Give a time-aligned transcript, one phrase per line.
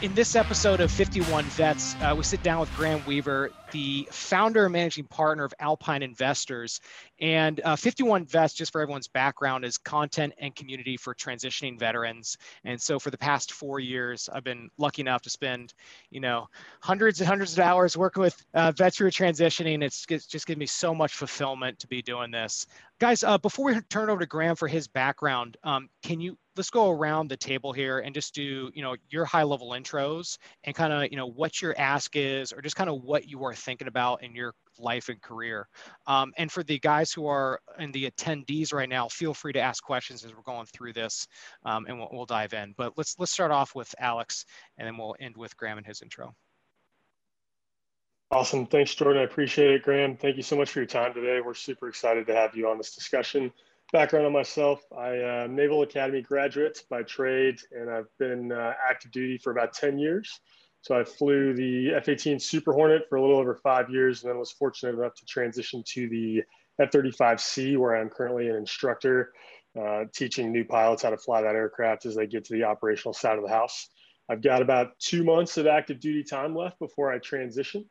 [0.00, 4.66] In this episode of 51 Vets, uh, we sit down with Graham Weaver, the founder
[4.66, 6.80] and managing partner of Alpine Investors.
[7.20, 12.38] And uh, 51 Vets, just for everyone's background, is content and community for transitioning veterans.
[12.62, 15.74] And so for the past four years, I've been lucky enough to spend,
[16.10, 16.48] you know,
[16.80, 19.82] hundreds and hundreds of hours working with uh, vets who are transitioning.
[19.82, 22.66] It's, it's just given me so much fulfillment to be doing this.
[23.00, 26.70] Guys, uh, before we turn over to Graham for his background, um, can you let's
[26.70, 30.74] go around the table here and just do you know your high level intros and
[30.74, 33.54] kind of you know what your ask is or just kind of what you are
[33.54, 35.68] thinking about in your life and career
[36.08, 39.60] um, and for the guys who are in the attendees right now feel free to
[39.60, 41.26] ask questions as we're going through this
[41.64, 44.44] um, and we'll, we'll dive in but let's let's start off with alex
[44.76, 46.34] and then we'll end with graham and his intro
[48.30, 48.66] Awesome.
[48.66, 49.22] Thanks, Jordan.
[49.22, 49.82] I appreciate it.
[49.82, 51.40] Graham, thank you so much for your time today.
[51.40, 53.50] We're super excited to have you on this discussion
[53.92, 58.72] background on myself i am uh, naval academy graduate by trade and i've been uh,
[58.88, 60.40] active duty for about 10 years.
[60.82, 64.38] So i flew the f-18 super hornet for a little over five years and then
[64.38, 66.42] was fortunate enough to transition to the
[66.80, 69.32] f-35c where i'm currently an instructor
[69.78, 73.12] uh, teaching new pilots how to fly that aircraft as they get to the operational
[73.12, 73.88] side of the house.
[74.28, 77.84] I've got about two months of active duty time left before i transition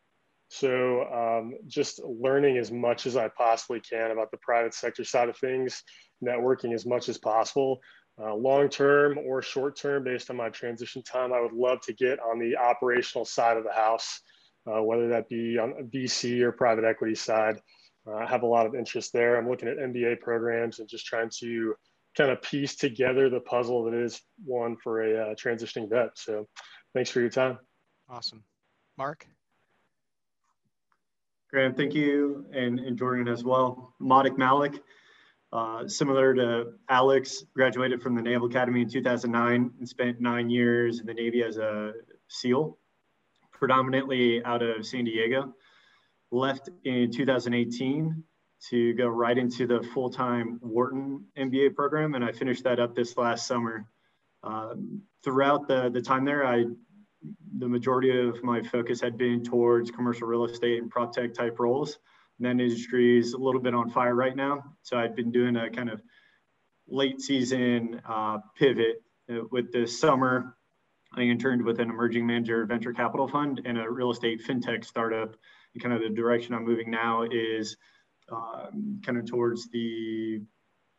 [0.50, 5.30] so um, just learning as much as I possibly can about the private sector side
[5.30, 5.84] of things,
[6.23, 7.80] networking as much as possible.
[8.20, 11.94] Uh, long term or short term, based on my transition time, I would love to
[11.94, 14.22] get on the operational side of the house,
[14.66, 17.59] uh, whether that be on VC or private equity side.
[18.08, 19.38] Uh, I have a lot of interest there.
[19.38, 21.76] I'm looking at MBA programs and just trying to
[22.17, 26.09] kind of piece together the puzzle that is one for a uh, transitioning vet.
[26.16, 26.48] So
[26.95, 27.59] thanks for your time.
[28.09, 28.44] Awesome.
[28.98, 29.28] Mark?
[31.50, 33.94] Graham, thank you, and, and Jordan as well.
[34.02, 34.81] Madik Malik,
[35.54, 40.99] uh, similar to Alex, graduated from the Naval Academy in 2009 and spent nine years
[40.99, 41.94] in the Navy as a
[42.27, 42.77] SEAL,
[43.54, 45.54] predominantly out of San Diego.
[46.32, 48.23] Left in 2018
[48.70, 53.16] to go right into the full-time Wharton MBA program, and I finished that up this
[53.16, 53.88] last summer.
[54.44, 56.66] Um, throughout the, the time there, I
[57.58, 61.60] the majority of my focus had been towards commercial real estate and prop tech type
[61.60, 61.98] roles.
[62.39, 64.64] And that industry is a little bit on fire right now.
[64.83, 66.02] So I'd been doing a kind of
[66.88, 70.56] late season uh, pivot uh, with this summer.
[71.16, 75.36] I interned with an emerging manager venture capital fund and a real estate fintech startup.
[75.73, 77.76] And kind of the direction I'm moving now is
[78.32, 80.42] um, kind of towards the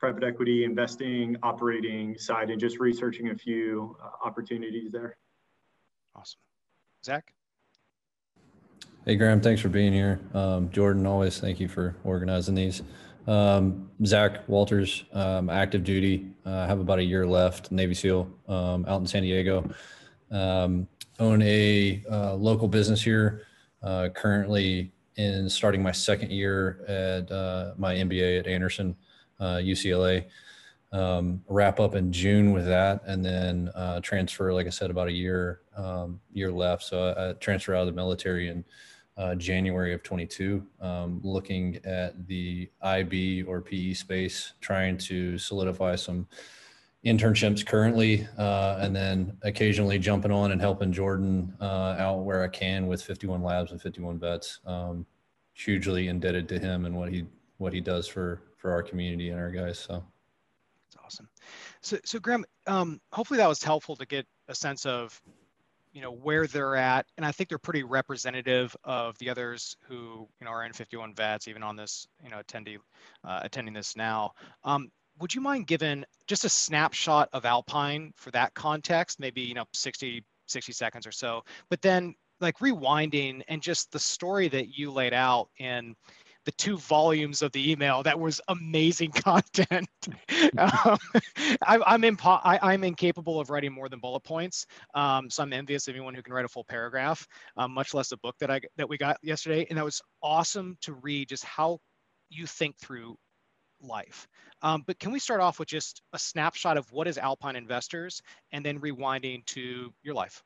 [0.00, 5.16] private equity investing, operating side, and just researching a few uh, opportunities there.
[6.18, 6.40] Awesome.
[7.04, 7.32] Zach?
[9.04, 10.18] Hey, Graham, thanks for being here.
[10.34, 12.82] Um, Jordan, always thank you for organizing these.
[13.28, 16.26] Um, Zach Walters, um, active duty.
[16.44, 19.70] Uh, have about a year left, Navy SEAL um, out in San Diego.
[20.32, 20.88] Um,
[21.20, 23.46] own a uh, local business here,
[23.84, 28.96] uh, currently in starting my second year at uh, my MBA at Anderson,
[29.40, 30.24] UCLA.
[30.24, 30.28] Uh,
[30.92, 34.52] um, wrap up in June with that, and then uh, transfer.
[34.52, 36.82] Like I said, about a year um, year left.
[36.82, 38.64] So I, I transfer out of the military in
[39.16, 40.64] uh, January of 22.
[40.80, 46.26] Um, looking at the IB or PE space, trying to solidify some
[47.04, 52.48] internships currently, uh, and then occasionally jumping on and helping Jordan uh, out where I
[52.48, 54.60] can with 51 Labs and 51 Vets.
[54.66, 55.06] Um,
[55.52, 57.24] hugely indebted to him and what he
[57.56, 59.78] what he does for for our community and our guys.
[59.78, 60.04] So
[60.88, 61.28] it's awesome.
[61.80, 65.20] So, so Graham, um, hopefully that was helpful to get a sense of,
[65.92, 70.28] you know, where they're at, and I think they're pretty representative of the others who,
[70.40, 72.78] you know, are in 51 vets, even on this, you know, attendee,
[73.24, 74.32] uh, attending this now.
[74.64, 74.90] Um,
[75.20, 79.64] would you mind giving just a snapshot of Alpine for that context, maybe, you know,
[79.72, 84.92] 60, 60 seconds or so, but then like rewinding and just the story that you
[84.92, 85.96] laid out in
[86.48, 88.02] the two volumes of the email.
[88.02, 89.86] That was amazing content.
[90.56, 90.96] um,
[91.62, 94.64] I, am impo- I, am incapable of writing more than bullet points.
[94.94, 97.28] Um, so I'm envious of anyone who can write a full paragraph,
[97.58, 99.66] um, much less a book that I that we got yesterday.
[99.68, 101.80] And that was awesome to read just how
[102.30, 103.18] you think through
[103.82, 104.26] life.
[104.62, 108.22] Um, but can we start off with just a snapshot of what is Alpine Investors
[108.52, 110.42] and then rewinding to your life?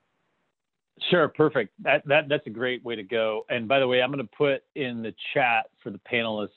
[1.10, 1.72] Sure, perfect.
[1.82, 3.44] That, that that's a great way to go.
[3.48, 6.48] And by the way, I'm going to put in the chat for the panelists.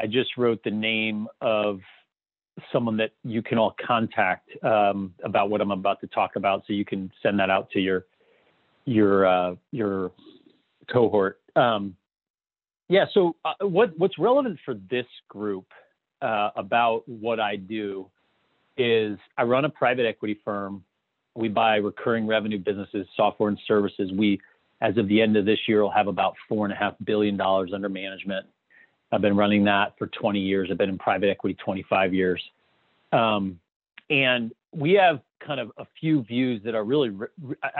[0.00, 1.80] I just wrote the name of
[2.72, 6.72] someone that you can all contact um, about what I'm about to talk about, so
[6.72, 8.06] you can send that out to your
[8.86, 10.12] your uh, your
[10.90, 11.40] cohort.
[11.56, 11.96] Um,
[12.88, 13.04] yeah.
[13.12, 15.66] So uh, what what's relevant for this group
[16.22, 18.10] uh, about what I do
[18.76, 20.84] is I run a private equity firm
[21.40, 24.12] we buy recurring revenue businesses, software and services.
[24.16, 24.40] We,
[24.80, 27.36] as of the end of this year, will have about four and a half billion
[27.36, 28.46] dollars under management.
[29.12, 30.68] I've been running that for 20 years.
[30.70, 32.42] I've been in private equity 25 years.
[33.12, 33.58] Um,
[34.08, 37.10] and we have kind of a few views that are really,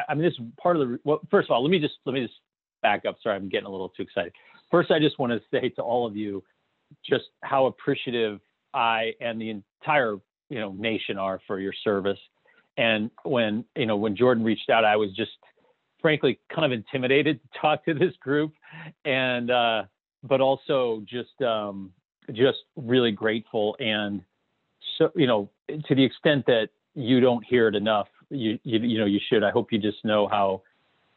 [0.08, 2.14] I mean, this is part of the, well, first of all, let me just, let
[2.14, 2.34] me just
[2.82, 3.16] back up.
[3.22, 4.32] Sorry, I'm getting a little too excited.
[4.70, 6.42] First, I just want to say to all of you
[7.08, 8.40] just how appreciative
[8.74, 10.16] I and the entire,
[10.48, 12.18] you know, nation are for your service.
[12.76, 15.32] And when, you know, when Jordan reached out, I was just
[16.00, 18.52] frankly kind of intimidated to talk to this group
[19.04, 19.82] and, uh,
[20.22, 21.92] but also just, um,
[22.32, 23.76] just really grateful.
[23.80, 24.22] And
[24.96, 28.98] so, you know, to the extent that you don't hear it enough, you, you, you
[28.98, 30.62] know, you should, I hope you just know how,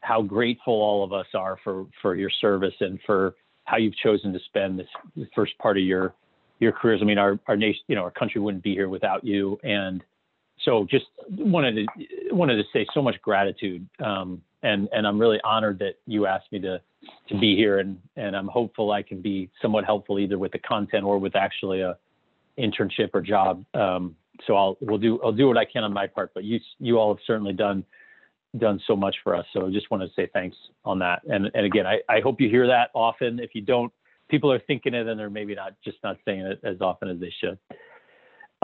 [0.02, 3.36] how grateful all of us are for, for your service and for
[3.66, 6.14] how you've chosen to spend this, this first part of your,
[6.60, 7.00] your careers.
[7.02, 9.58] I mean, our, our nation, you know, our country wouldn't be here without you.
[9.64, 10.04] And
[10.63, 13.88] so just wanted to, wanted to say so much gratitude.
[14.04, 16.81] Um, and, and I'm really honored that you asked me to,
[17.30, 20.60] to be here and, and I'm hopeful I can be somewhat helpful either with the
[20.60, 21.98] content or with actually a
[22.57, 23.65] internship or job.
[23.74, 24.15] Um,
[24.48, 26.98] so I'll, we'll do, I'll do what I can on my part, but you, you
[26.98, 27.83] all have certainly done,
[28.57, 29.45] done so much for us.
[29.54, 30.56] So I just want to say thanks
[30.86, 31.24] on that.
[31.25, 33.39] And, and again, I, I hope you hear that often.
[33.39, 33.92] If you don't,
[34.30, 37.19] people are thinking it and they're maybe not just not saying it as often as
[37.19, 37.59] they should.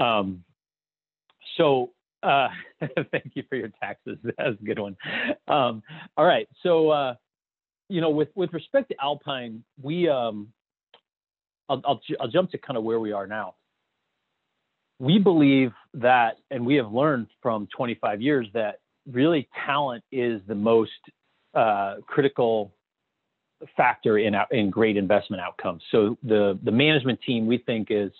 [0.03, 0.43] Um,
[1.59, 1.91] so
[2.23, 2.47] uh,
[3.11, 4.17] thank you for your taxes.
[4.23, 4.95] That's a good one.
[5.47, 5.83] Um,
[6.17, 6.47] all right.
[6.63, 7.15] So, uh,
[7.89, 10.49] you know, with, with respect to Alpine, we, um,
[11.69, 13.55] I'll, I'll, I'll jump to kind of where we are now.
[14.99, 18.79] We believe that, and we have learned from 25 years that
[19.09, 20.91] really talent is the most
[21.53, 22.73] uh, critical
[23.75, 25.81] factor in in great investment outcomes.
[25.91, 28.11] So the the management team we think is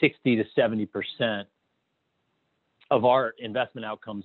[0.00, 1.48] 60 to 70 percent
[2.90, 4.24] of our investment outcomes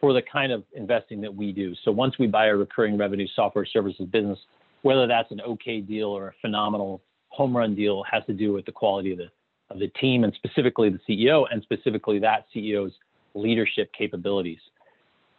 [0.00, 1.74] for the kind of investing that we do.
[1.84, 4.38] So once we buy a recurring revenue software services business,
[4.82, 8.66] whether that's an okay deal or a phenomenal home run deal, has to do with
[8.66, 9.28] the quality of the
[9.70, 12.92] of the team and specifically the CEO and specifically that CEO's
[13.34, 14.58] leadership capabilities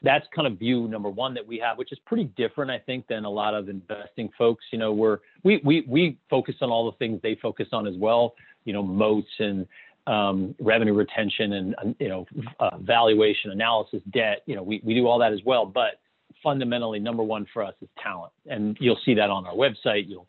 [0.06, 3.07] that's kind of view number one that we have, which is pretty different, I think,
[3.07, 4.63] than a lot of investing folks.
[4.71, 7.95] You know, we're we we we focus on all the things they focus on as
[7.97, 8.36] well.
[8.65, 9.65] You know, moats and
[10.07, 12.25] um, revenue retention and you know
[12.60, 14.44] uh, valuation analysis, debt.
[14.46, 15.66] You know, we we do all that as well.
[15.66, 16.00] But
[16.44, 20.07] fundamentally, number one for us is talent, and you'll see that on our website.
[20.07, 20.28] You'll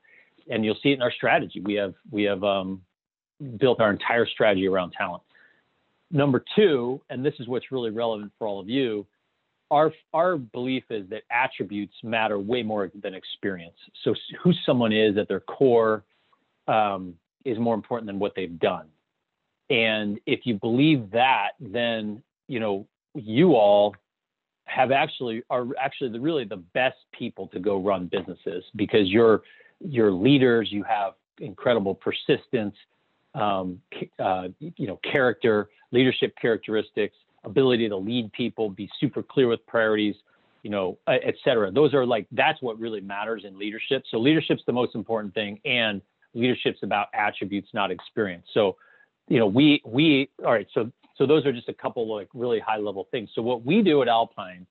[0.48, 1.60] and you'll see it in our strategy.
[1.60, 2.82] We have we have um,
[3.58, 5.22] built our entire strategy around talent.
[6.10, 9.06] Number two, and this is what's really relevant for all of you
[9.70, 13.76] our our belief is that attributes matter way more than experience.
[14.04, 16.04] So who someone is at their core
[16.68, 17.14] um,
[17.44, 18.86] is more important than what they've done.
[19.70, 23.94] And if you believe that, then you know you all
[24.64, 29.42] have actually are actually the really the best people to go run businesses because you're
[29.80, 30.68] you're leaders.
[30.70, 32.74] You have incredible persistence,
[33.34, 33.80] um,
[34.18, 37.16] uh, you know, character, leadership characteristics
[37.46, 40.14] ability to lead people, be super clear with priorities,
[40.62, 41.70] you know, et cetera.
[41.70, 44.02] Those are like, that's what really matters in leadership.
[44.10, 46.02] So leadership's the most important thing and
[46.34, 48.46] leadership's about attributes, not experience.
[48.52, 48.76] So,
[49.28, 50.66] you know, we, we, all right.
[50.72, 53.30] So, so those are just a couple like really high level things.
[53.34, 54.66] So what we do at Alpine,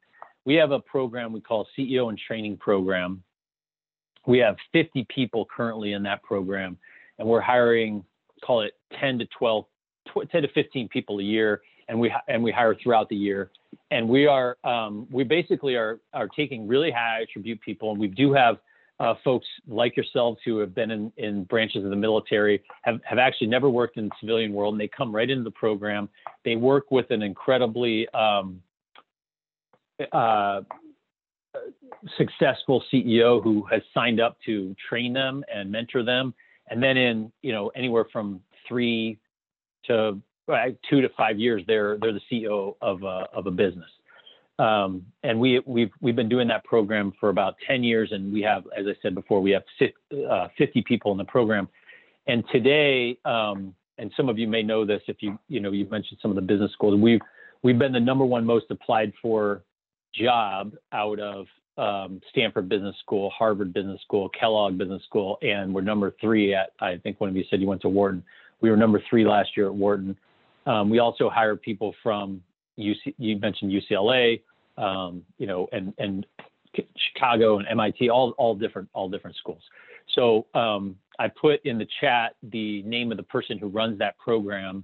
[0.45, 3.24] we have a program we call CEO and training program.
[4.27, 6.77] We have 50 people currently in that program
[7.19, 8.03] and we're hiring,
[8.43, 9.65] call it 10 to 12,
[10.31, 13.51] 10 to 15 people a year and we and we hire throughout the year.
[13.91, 18.07] And we are um, we basically are are taking really high attribute people, and we
[18.07, 18.57] do have
[18.99, 23.17] uh, folks like yourselves who have been in, in branches of the military have, have
[23.17, 26.07] actually never worked in the civilian world and they come right into the program
[26.43, 28.61] they work with an incredibly um,
[30.11, 30.61] uh,
[32.17, 36.33] successful ceo who has signed up to train them and mentor them
[36.69, 39.19] and then in you know anywhere from three
[39.85, 40.19] to
[40.89, 43.89] two to five years, they're they're the CEO of a, of a business.
[44.57, 48.41] Um, and we we've we've been doing that program for about 10 years, and we
[48.41, 51.67] have, as I said before, we have 50, uh, 50 people in the program.
[52.27, 55.85] And today, um, and some of you may know this if you you know you
[55.89, 57.00] mentioned some of the business schools.
[57.00, 57.21] We've
[57.63, 59.63] we've been the number one most applied for
[60.13, 61.47] job out of
[61.77, 66.71] um, Stanford Business School, Harvard Business School, Kellogg Business School, and we're number three at
[66.79, 68.24] I think one of you said you went to Wharton.
[68.62, 70.17] We were number three last year at Wharton.
[70.65, 72.41] Um, we also hire people from
[72.77, 74.41] UC, you mentioned UCLA,
[74.77, 76.25] um, you know, and and
[76.98, 79.62] Chicago and MIT, all all different all different schools.
[80.13, 84.17] So um, I put in the chat the name of the person who runs that
[84.17, 84.84] program,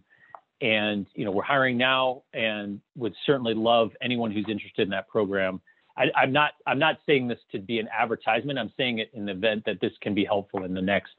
[0.61, 5.07] and you know we're hiring now, and would certainly love anyone who's interested in that
[5.07, 5.61] program.
[5.97, 8.57] I, I'm not I'm not saying this to be an advertisement.
[8.57, 11.15] I'm saying it in the event that this can be helpful in the next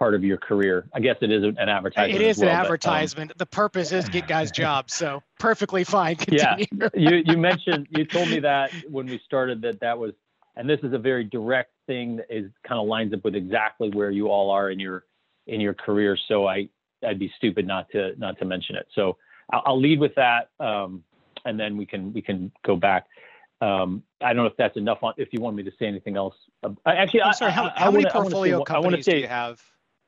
[0.00, 0.88] part of your career.
[0.94, 2.14] I guess it is an advertisement.
[2.20, 3.32] It is well, an but, um, advertisement.
[3.38, 6.16] the purpose is get guys jobs, so perfectly fine.
[6.28, 6.56] Yeah.
[6.94, 10.12] You you mentioned you told me that when we started that that was
[10.56, 13.90] and this is a very direct thing that is kind of lines up with exactly
[13.90, 15.04] where you all are in your
[15.46, 16.68] in your career so i
[17.06, 19.16] i'd be stupid not to not to mention it so
[19.52, 21.02] i'll, I'll lead with that um,
[21.44, 23.06] and then we can we can go back
[23.60, 26.16] um, i don't know if that's enough on if you want me to say anything
[26.16, 27.52] else Uh, actually I'm sorry.
[27.52, 29.60] How, I- I many wanna- I wanna say portfolio one- I companies do you have?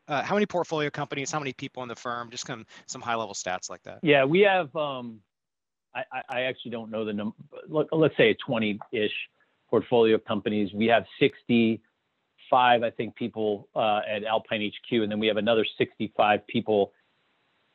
[0.08, 1.30] Uh, how many portfolio companies?
[1.30, 2.30] How many people in the firm?
[2.30, 4.00] Just some some high level stats like that.
[4.02, 4.74] Yeah, we have.
[4.74, 5.20] Um,
[5.94, 7.34] I, I- actually don't know the number.
[7.68, 9.12] Let, let's say 20-ish
[9.68, 10.70] portfolio companies.
[10.72, 15.66] We have 65, I think, people uh, at Alpine HQ, and then we have another
[15.78, 16.92] 65 people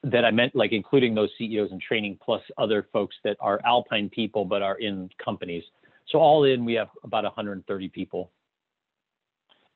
[0.03, 4.10] that I meant, like including those CEOs and training, plus other folks that are Alpine
[4.10, 5.63] people but are in companies.
[6.10, 8.31] So all in, we have about 130 people.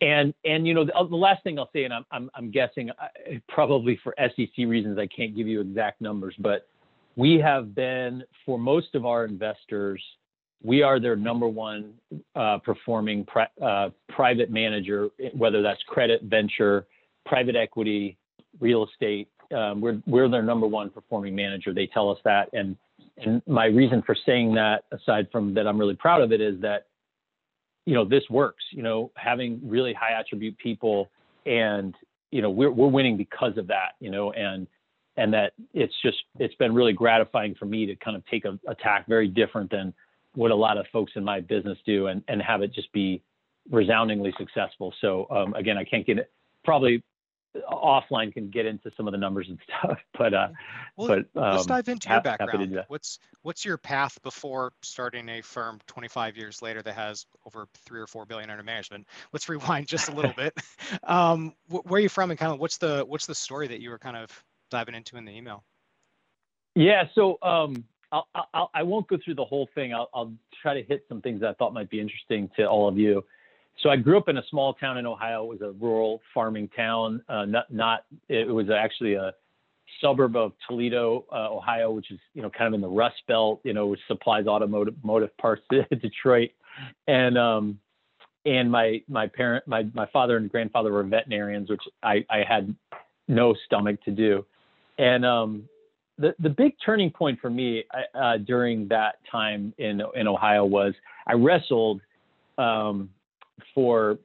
[0.02, 2.90] And and you know the, the last thing I'll say, and I'm I'm, I'm guessing
[2.90, 6.68] uh, probably for SEC reasons I can't give you exact numbers, but
[7.16, 10.02] we have been for most of our investors,
[10.64, 11.94] we are their number one
[12.36, 16.86] uh, performing pri- uh, private manager, whether that's credit, venture,
[17.26, 18.18] private equity,
[18.60, 19.28] real estate.
[19.56, 21.74] Um, we're we're their number one performing manager.
[21.74, 22.76] They tell us that, and
[23.18, 26.60] and my reason for saying that, aside from that, I'm really proud of it, is
[26.62, 26.88] that
[27.86, 28.64] you know this works.
[28.72, 31.10] You know, having really high attribute people,
[31.46, 31.96] and
[32.32, 33.94] you know we're we're winning because of that.
[34.00, 34.68] You know, and
[35.18, 38.58] and that it's just it's been really gratifying for me to kind of take a,
[38.68, 39.94] a tack very different than
[40.36, 43.22] what a lot of folks in my business do, and and have it just be
[43.70, 44.94] resoundingly successful.
[45.02, 46.32] So um, again, I can't get it
[46.64, 47.04] probably
[47.70, 50.48] offline can get into some of the numbers and stuff, but uh,
[50.98, 52.74] Well, but let's um, dive into your background.
[52.74, 52.86] that.
[52.88, 58.00] What's what's your path before starting a firm 25 years later that has over three
[58.00, 59.08] or four billion under management?
[59.34, 60.54] Let's rewind just a little bit.
[61.04, 63.82] Um, wh- where are you from, and kind of what's the what's the story that
[63.82, 65.64] you were kind of diving into in the email?
[66.76, 69.94] Yeah, so um, I'll, I'll, I won't go through the whole thing.
[69.94, 72.88] I'll, I'll try to hit some things that I thought might be interesting to all
[72.88, 73.24] of you.
[73.82, 75.44] So I grew up in a small town in Ohio.
[75.44, 77.24] It was a rural farming town.
[77.28, 79.34] Uh, not, not it was actually a
[80.00, 83.60] suburb of Toledo, uh, Ohio, which is you know kind of in the Rust Belt.
[83.64, 84.96] You know, which supplies automotive
[85.38, 86.52] parts to Detroit.
[87.08, 87.80] And um,
[88.46, 92.76] and my my parent my my father and grandfather were veterinarians, which I I had
[93.28, 94.46] no stomach to do.
[94.98, 95.68] And um,
[96.18, 97.84] the the big turning point for me
[98.14, 100.94] uh, during that time in in Ohio was
[101.28, 102.02] I wrestled
[102.58, 103.10] um,
[103.74, 104.18] for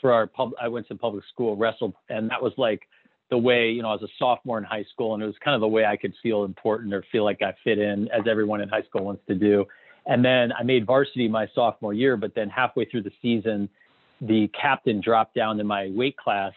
[0.00, 0.52] for our pub.
[0.60, 2.82] I went to public school, wrestled, and that was like
[3.30, 5.54] the way you know I was a sophomore in high school, and it was kind
[5.54, 8.60] of the way I could feel important or feel like I fit in, as everyone
[8.60, 9.66] in high school wants to do.
[10.06, 13.68] And then I made varsity my sophomore year, but then halfway through the season,
[14.20, 16.52] the captain dropped down to my weight class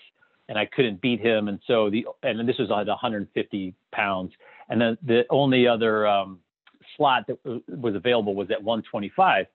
[0.47, 1.47] and I couldn't beat him.
[1.47, 4.31] And so the, and this was at 150 pounds.
[4.69, 6.39] And then the only other um,
[6.95, 9.45] slot that was available was at 125.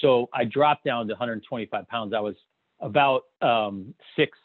[0.00, 2.14] So I dropped down to 125 pounds.
[2.14, 2.34] I was
[2.80, 4.38] about um, six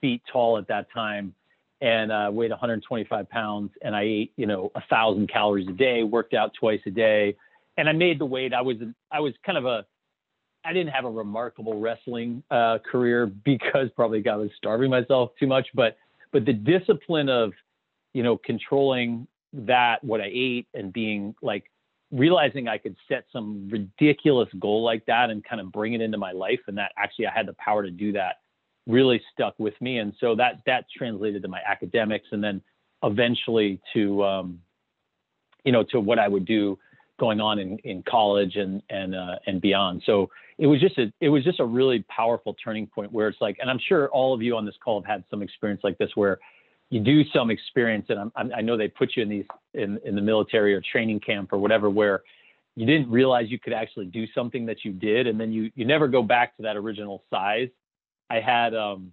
[0.00, 1.34] feet tall at that time
[1.80, 3.70] and uh, weighed 125 pounds.
[3.82, 7.36] And I ate, you know, a thousand calories a day, worked out twice a day.
[7.76, 8.52] And I made the weight.
[8.52, 8.76] I was,
[9.10, 9.86] I was kind of a,
[10.64, 15.46] I didn't have a remarkable wrestling uh, career because probably I was starving myself too
[15.46, 15.96] much, but
[16.32, 17.52] but the discipline of
[18.12, 21.64] you know controlling that what I ate and being like
[22.12, 26.18] realizing I could set some ridiculous goal like that and kind of bring it into
[26.18, 28.36] my life and that actually I had the power to do that
[28.86, 32.60] really stuck with me and so that that translated to my academics and then
[33.02, 34.60] eventually to um,
[35.64, 36.78] you know to what I would do
[37.20, 40.02] going on in, in college and and uh, and beyond.
[40.06, 43.40] So it was just a it was just a really powerful turning point where it's
[43.40, 45.98] like, and I'm sure all of you on this call have had some experience like
[45.98, 46.38] this where
[46.90, 50.14] you do some experience, and I'm, I know they put you in these in in
[50.14, 52.22] the military or training camp or whatever where
[52.76, 55.84] you didn't realize you could actually do something that you did, and then you you
[55.84, 57.68] never go back to that original size.
[58.28, 59.12] I had um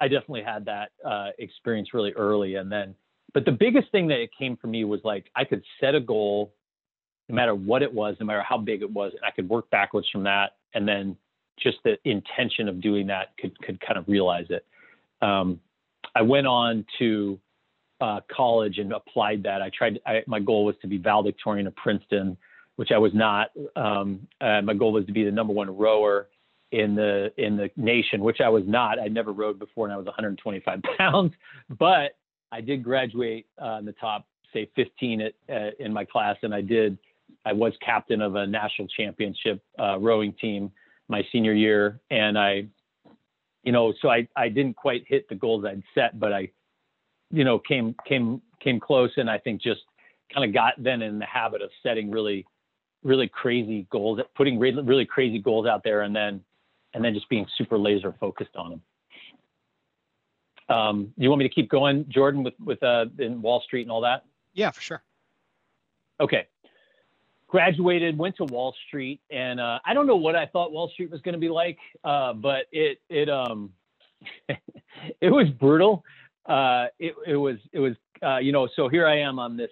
[0.00, 2.94] I definitely had that uh, experience really early, and then
[3.34, 6.00] but the biggest thing that it came for me was like I could set a
[6.00, 6.52] goal
[7.28, 9.68] no matter what it was, no matter how big it was, and I could work
[9.70, 11.16] backwards from that, and then
[11.58, 14.64] just the intention of doing that could could kind of realize it.
[15.20, 15.60] Um,
[16.18, 17.38] I went on to
[18.00, 19.62] uh, college and applied that.
[19.62, 20.00] I tried.
[20.04, 22.36] I, my goal was to be valedictorian of Princeton,
[22.74, 23.50] which I was not.
[23.76, 26.28] Um, uh, my goal was to be the number one rower
[26.72, 28.98] in the in the nation, which I was not.
[28.98, 31.32] I never rowed before, and I was 125 pounds.
[31.78, 32.16] But
[32.50, 36.62] I did graduate uh, in the top, say, 15 at, in my class, and I
[36.62, 36.98] did.
[37.44, 40.72] I was captain of a national championship uh, rowing team
[41.08, 42.66] my senior year, and I,
[43.68, 46.48] you know, so I I didn't quite hit the goals I'd set, but I,
[47.30, 49.82] you know, came came came close, and I think just
[50.32, 52.46] kind of got then in the habit of setting really
[53.02, 56.42] really crazy goals, putting really, really crazy goals out there, and then
[56.94, 58.82] and then just being super laser focused on them.
[60.74, 63.90] Um, you want me to keep going, Jordan, with with uh, in Wall Street and
[63.90, 64.24] all that?
[64.54, 65.02] Yeah, for sure.
[66.20, 66.46] Okay.
[67.48, 71.10] Graduated, went to Wall Street, and uh, I don't know what I thought Wall Street
[71.10, 73.72] was going to be like, uh, but it it um
[74.48, 76.04] it was brutal.
[76.46, 79.70] Uh, it it was it was uh, you know so here I am on this.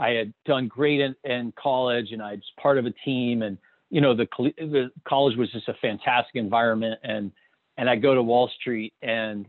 [0.00, 3.58] I had done great in, in college, and I was part of a team, and
[3.90, 4.26] you know the,
[4.58, 7.30] the college was just a fantastic environment, and
[7.76, 9.46] and I go to Wall Street and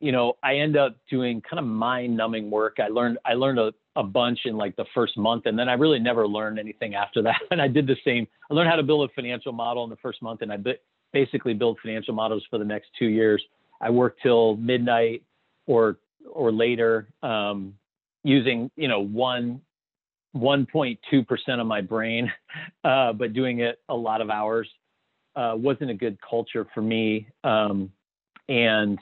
[0.00, 2.76] you know, I end up doing kind of mind-numbing work.
[2.78, 5.74] I learned I learned a, a bunch in like the first month, and then I
[5.74, 7.40] really never learned anything after that.
[7.50, 8.26] And I did the same.
[8.50, 10.58] I learned how to build a financial model in the first month, and I
[11.12, 13.42] basically built financial models for the next two years.
[13.80, 15.22] I worked till midnight
[15.66, 15.98] or
[16.30, 17.74] or later, um,
[18.22, 19.60] using you know one
[20.36, 22.30] 1.2 percent of my brain,
[22.84, 24.68] uh, but doing it a lot of hours.
[25.36, 27.92] Uh, wasn't a good culture for me, um,
[28.48, 28.98] and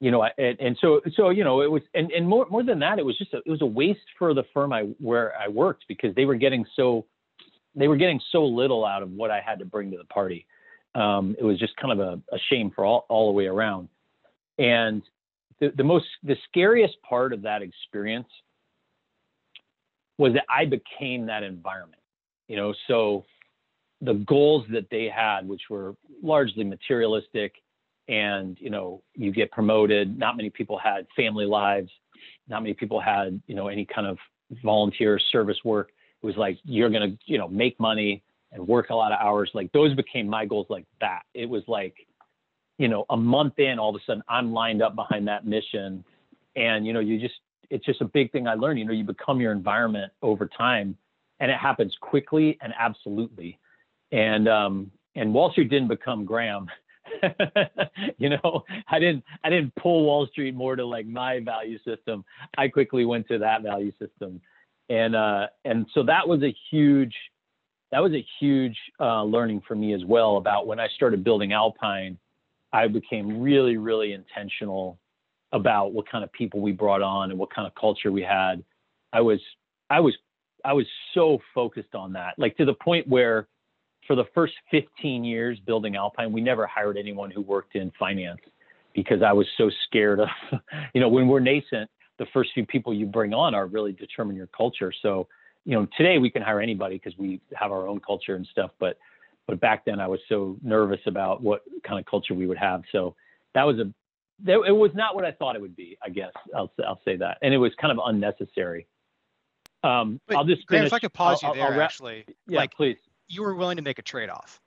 [0.00, 2.78] you know, and, and so so you know, it was and, and more more than
[2.80, 5.48] that, it was just a, it was a waste for the firm I where I
[5.48, 7.06] worked because they were getting so
[7.74, 10.46] they were getting so little out of what I had to bring to the party.
[10.94, 13.88] Um, it was just kind of a, a shame for all, all the way around.
[14.58, 15.02] And
[15.60, 18.28] the, the most the scariest part of that experience
[20.18, 22.00] was that I became that environment.
[22.46, 23.24] You know, so
[24.00, 27.54] the goals that they had, which were largely materialistic,
[28.08, 30.18] and you know you get promoted.
[30.18, 31.90] Not many people had family lives.
[32.48, 34.18] Not many people had you know any kind of
[34.62, 35.90] volunteer service work.
[36.22, 39.18] It was like you're going to you know make money and work a lot of
[39.20, 39.50] hours.
[39.54, 41.22] Like those became my goals like that.
[41.34, 41.94] It was like
[42.78, 46.04] you know a month in all of a sudden i'm lined up behind that mission.
[46.56, 47.34] And you know you just
[47.70, 48.78] it's just a big thing i learned.
[48.78, 50.96] You know you become your environment over time
[51.40, 53.58] and it happens quickly and absolutely.
[54.12, 56.66] And um and wall street didn't become graham
[58.18, 62.24] you know, I didn't I didn't pull Wall Street more to like my value system.
[62.56, 64.40] I quickly went to that value system,
[64.88, 67.14] and uh, and so that was a huge
[67.92, 71.52] that was a huge uh, learning for me as well about when I started building
[71.52, 72.18] Alpine.
[72.72, 74.98] I became really really intentional
[75.52, 78.64] about what kind of people we brought on and what kind of culture we had.
[79.12, 79.40] I was
[79.90, 80.14] I was
[80.64, 83.48] I was so focused on that, like to the point where
[84.06, 88.40] for the first 15 years building Alpine, we never hired anyone who worked in finance
[88.94, 90.28] because I was so scared of,
[90.94, 94.36] you know, when we're nascent, the first few people you bring on are really determine
[94.36, 94.92] your culture.
[95.02, 95.26] So,
[95.64, 98.70] you know, today we can hire anybody because we have our own culture and stuff.
[98.78, 98.98] But,
[99.46, 102.82] but back then I was so nervous about what kind of culture we would have.
[102.92, 103.16] So
[103.54, 103.92] that was a,
[104.46, 105.96] it was not what I thought it would be.
[106.02, 108.88] I guess I'll I'll say that, and it was kind of unnecessary.
[109.84, 110.88] Um, I'll just finish.
[110.88, 112.96] if I could pause I'll, you there, I'll, I'll actually, yeah, like please
[113.28, 114.60] you were willing to make a trade-off.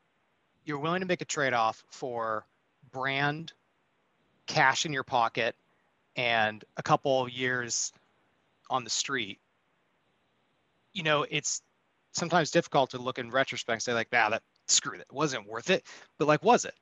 [0.65, 2.46] You're willing to make a trade-off for
[2.91, 3.54] brand,
[4.48, 5.56] cash in your pocket,
[6.15, 7.93] and a couple of years
[8.70, 9.39] on the street.
[10.93, 11.62] You know, it's
[12.13, 15.70] sometimes difficult to look in retrospect and say like, "Nah, that screw that wasn't worth
[15.70, 15.86] it."
[16.17, 16.74] But like, was it?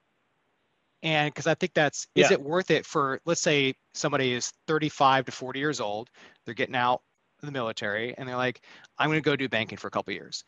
[1.03, 5.25] And because I think that's is it worth it for let's say somebody is 35
[5.25, 6.09] to 40 years old,
[6.45, 7.01] they're getting out
[7.41, 8.61] of the military, and they're like,
[8.97, 10.43] "I'm going to go do banking for a couple of years."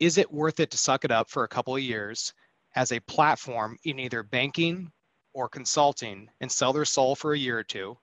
[0.00, 2.32] Is it worth it to suck it up for a couple of years
[2.74, 4.90] as a platform in either banking
[5.34, 7.96] or consulting and sell their soul for a year or two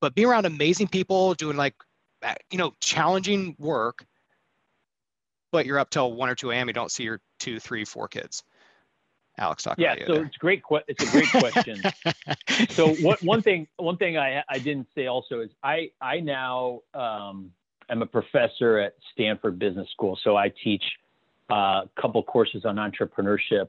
[0.00, 1.74] but be around amazing people doing like
[2.22, 4.04] uh, you know challenging work
[5.52, 8.08] but you're up till 1 or 2 a.m you don't see your two three four
[8.08, 8.42] kids
[9.38, 10.24] alex talk yeah so there.
[10.24, 11.82] it's great que- it's a great question
[12.70, 16.80] so what one thing one thing I, I didn't say also is i i now
[16.92, 17.50] um,
[17.88, 20.84] i'm a professor at stanford business school so i teach
[21.52, 23.68] a couple courses on entrepreneurship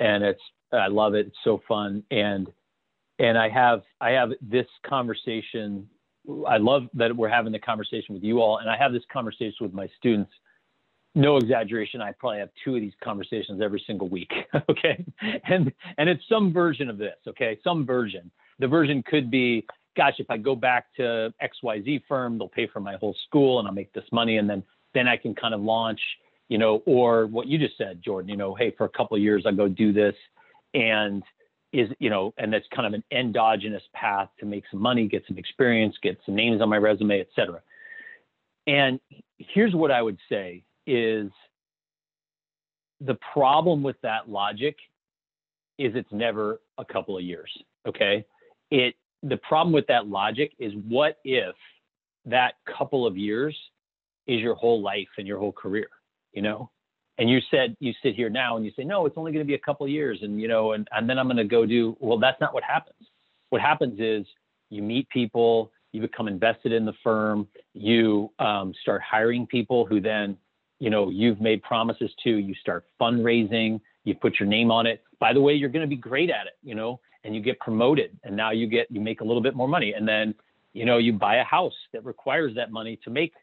[0.00, 0.40] and it's
[0.72, 1.28] i love it.
[1.28, 2.02] It's so fun.
[2.10, 2.48] And
[3.18, 5.88] and i have i have this conversation.
[6.48, 9.58] I love that we're having the conversation with you all and i have this conversation
[9.60, 10.32] with my students.
[11.14, 14.32] No exaggeration i probably have two of these conversations every single week
[14.68, 15.04] okay?
[15.44, 17.58] And and it's some version of this okay?
[17.62, 18.30] Some version.
[18.58, 22.80] The version could be gosh if i go back to xyz firm they'll pay for
[22.80, 24.60] my whole school and i'll make this money and then
[24.92, 26.00] then i can kind of launch
[26.48, 29.22] you know or what you just said jordan you know hey for a couple of
[29.22, 30.14] years i'll go do this.
[30.74, 31.22] And
[31.72, 35.24] is you know and that's kind of an endogenous path to make some money get
[35.26, 37.60] some experience get some names on my resume etc
[38.66, 39.00] and
[39.38, 41.30] here's what i would say is
[43.00, 44.76] the problem with that logic
[45.78, 47.50] is it's never a couple of years
[47.86, 48.24] okay?
[48.70, 51.54] It the problem with that logic is what if
[52.26, 53.56] that couple of years
[54.26, 55.88] is your whole life and your whole career
[56.34, 56.70] you know?
[57.16, 59.48] And you said you sit here now and you say no it's only going to
[59.48, 61.96] be a couple years and you know and, and then i'm going to go do
[62.00, 63.06] well that's not what happens.
[63.50, 64.26] What happens is
[64.68, 70.00] you meet people you become invested in the firm you um, start hiring people who
[70.00, 70.36] then
[70.80, 75.02] you know you've made promises to you start fundraising you put your name on it.
[75.20, 77.60] By the way you're going to be great at it you know and you get
[77.60, 79.92] promoted and now you get you make a little bit more money.
[79.92, 80.34] And then
[80.72, 83.34] you know you buy a house that requires that money to make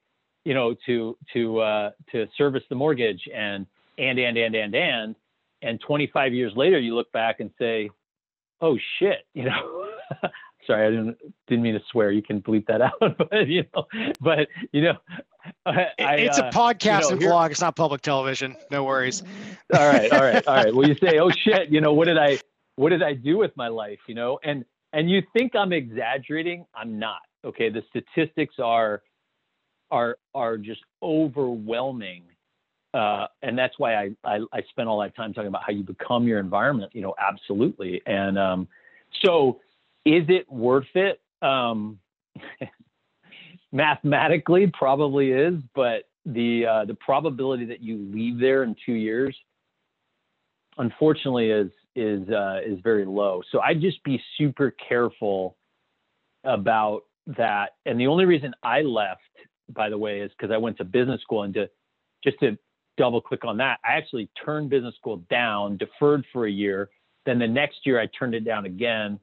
[0.45, 3.65] you know, to to uh, to service the mortgage and
[3.97, 5.15] and and and and and
[5.61, 7.89] and 25 years later, you look back and say,
[8.61, 9.87] "Oh shit," you know.
[10.67, 12.11] Sorry, I didn't didn't mean to swear.
[12.11, 13.85] You can bleep that out, but you know,
[14.19, 14.97] but you know,
[15.65, 17.51] I, it's a podcast uh, you know, and vlog.
[17.51, 18.55] It's not public television.
[18.69, 19.23] No worries.
[19.73, 20.75] all right, all right, all right.
[20.75, 22.39] Well, you say, "Oh shit," you know, what did I
[22.75, 23.99] what did I do with my life?
[24.07, 26.65] You know, and and you think I'm exaggerating.
[26.75, 27.21] I'm not.
[27.43, 29.01] Okay, the statistics are
[29.91, 32.23] are are just overwhelming.
[32.93, 35.83] Uh, and that's why I, I, I spent all that time talking about how you
[35.83, 36.91] become your environment.
[36.93, 38.01] You know, absolutely.
[38.05, 38.67] And um,
[39.23, 39.61] so,
[40.05, 41.21] is it worth it?
[41.41, 41.99] Um,
[43.71, 49.35] mathematically, probably is, but the uh, the probability that you leave there in two years,
[50.77, 53.41] unfortunately, is is uh, is very low.
[53.51, 55.57] So I'd just be super careful
[56.43, 57.03] about
[57.37, 57.71] that.
[57.85, 59.21] And the only reason I left
[59.73, 61.69] by the way, is because I went to business school and to
[62.23, 62.57] just to
[62.97, 66.89] double click on that, I actually turned business school down, deferred for a year.
[67.25, 69.19] Then the next year I turned it down again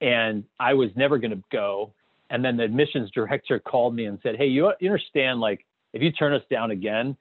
[0.00, 1.94] and I was never going to go.
[2.30, 6.10] And then the admissions director called me and said, Hey, you, understand, like, if you
[6.10, 7.16] turn us down again,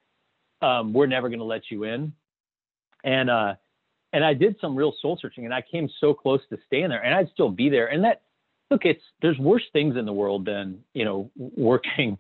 [0.62, 2.14] um, we're never going to let you in.
[3.04, 3.56] And, uh,
[4.14, 7.04] and I did some real soul searching and I came so close to staying there
[7.04, 7.88] and I'd still be there.
[7.88, 8.22] And that,
[8.70, 12.18] look, it's, there's worse things in the world than, you know, working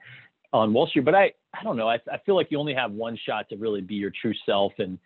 [0.53, 1.05] on Wall Street.
[1.05, 1.89] But I, I don't know.
[1.89, 4.73] I, I feel like you only have one shot to really be your true self
[4.79, 4.97] and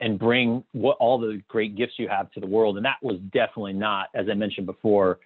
[0.00, 2.76] and bring what all the great gifts you have to the world.
[2.76, 5.20] And that was definitely not, as I mentioned before,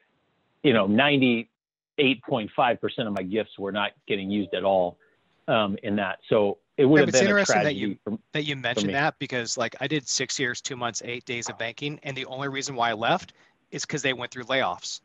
[0.63, 4.99] you know, 98.5% of my gifts were not getting used at all
[5.49, 6.19] um, in that.
[6.29, 9.57] So it would yeah, have been interesting that you for, that you mentioned that because
[9.57, 12.77] like I did six years, two months, eight days of banking, and the only reason
[12.77, 13.33] why I left
[13.73, 15.01] is because they went through layoffs,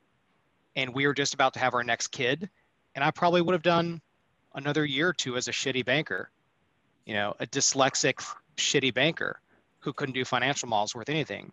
[0.76, 2.48] and we were just about to have our next kid,
[2.94, 4.02] and I probably would have done
[4.56, 6.30] another year or two as a shitty banker,
[7.06, 8.24] you know, a dyslexic,
[8.58, 9.40] shitty banker
[9.80, 11.52] who couldn't do financial models worth anything.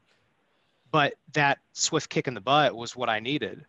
[0.91, 3.65] But that swift kick in the butt was what I needed.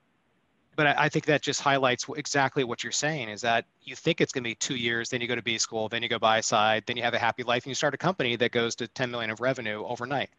[0.75, 4.21] But I, I think that just highlights exactly what you're saying is that you think
[4.21, 6.19] it's going to be two years, then you go to B school, then you go
[6.19, 8.75] buy side, then you have a happy life, and you start a company that goes
[8.77, 10.29] to 10 million of revenue overnight.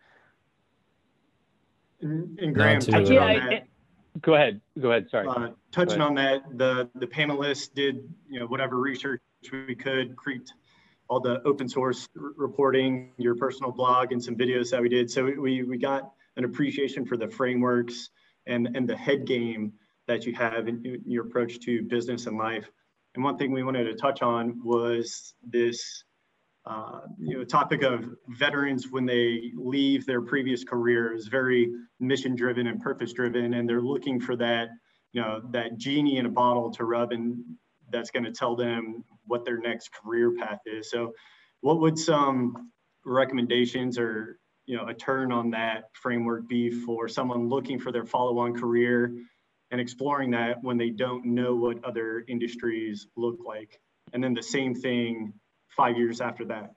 [2.01, 3.67] And, and Graham, touching on that,
[4.21, 4.61] Go ahead.
[4.81, 5.09] Go ahead.
[5.11, 5.27] Sorry.
[5.27, 6.09] Uh, touching ahead.
[6.09, 9.21] on that, the the panelists did you know whatever research
[9.51, 10.53] we could, create
[11.09, 15.11] all the open source reporting, your personal blog, and some videos that we did.
[15.11, 18.11] So we we got an appreciation for the frameworks
[18.47, 19.73] and and the head game
[20.09, 22.69] that you have in, in your approach to business and life.
[23.15, 26.05] And one thing we wanted to touch on was this
[26.65, 32.37] uh, you know, topic of veterans when they leave their previous career is very mission
[32.37, 34.69] driven and purpose driven, and they're looking for that,
[35.13, 37.43] you know, that genie in a bottle to rub and
[37.91, 40.89] that's going to tell them what their next career path is.
[40.91, 41.13] So,
[41.61, 42.71] what would some
[43.05, 48.05] recommendations or you know a turn on that framework be for someone looking for their
[48.07, 49.13] follow-on career
[49.73, 53.81] and exploring that when they don't know what other industries look like?
[54.13, 55.33] And then the same thing
[55.77, 56.75] five years after that?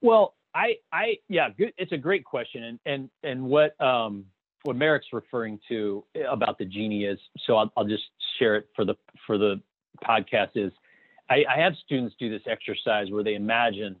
[0.00, 1.72] Well, I, I, yeah, good.
[1.76, 4.24] It's a great question, and and and what um
[4.62, 7.18] what Merrick's referring to about the genie is.
[7.46, 8.04] So I'll, I'll just
[8.38, 8.94] share it for the
[9.26, 9.60] for the
[10.04, 10.50] podcast.
[10.54, 10.72] Is
[11.30, 13.96] I, I have students do this exercise where they imagine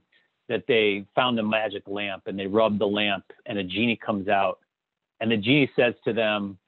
[0.48, 4.28] that they found a magic lamp and they rub the lamp and a genie comes
[4.28, 4.60] out,
[5.20, 6.58] and the genie says to them,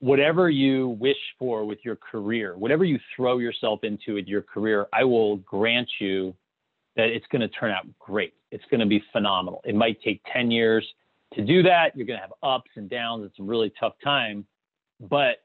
[0.00, 4.88] whatever you wish for with your career, whatever you throw yourself into in your career,
[4.92, 6.34] I will grant you
[6.96, 8.34] that it's going to turn out great.
[8.50, 9.60] It's going to be phenomenal.
[9.64, 10.86] It might take 10 years
[11.34, 11.94] to do that.
[11.94, 13.24] You're going to have ups and downs.
[13.26, 14.44] It's a really tough time,
[15.08, 15.42] but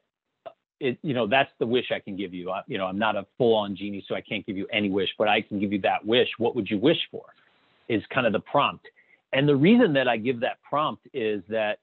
[0.80, 2.50] it, you know, that's the wish I can give you.
[2.50, 4.90] I, you know, I'm not a full on genie, so I can't give you any
[4.90, 6.28] wish, but I can give you that wish.
[6.38, 7.24] What would you wish for?
[7.88, 8.86] Is kind of the prompt.
[9.32, 11.78] And the reason that I give that prompt is that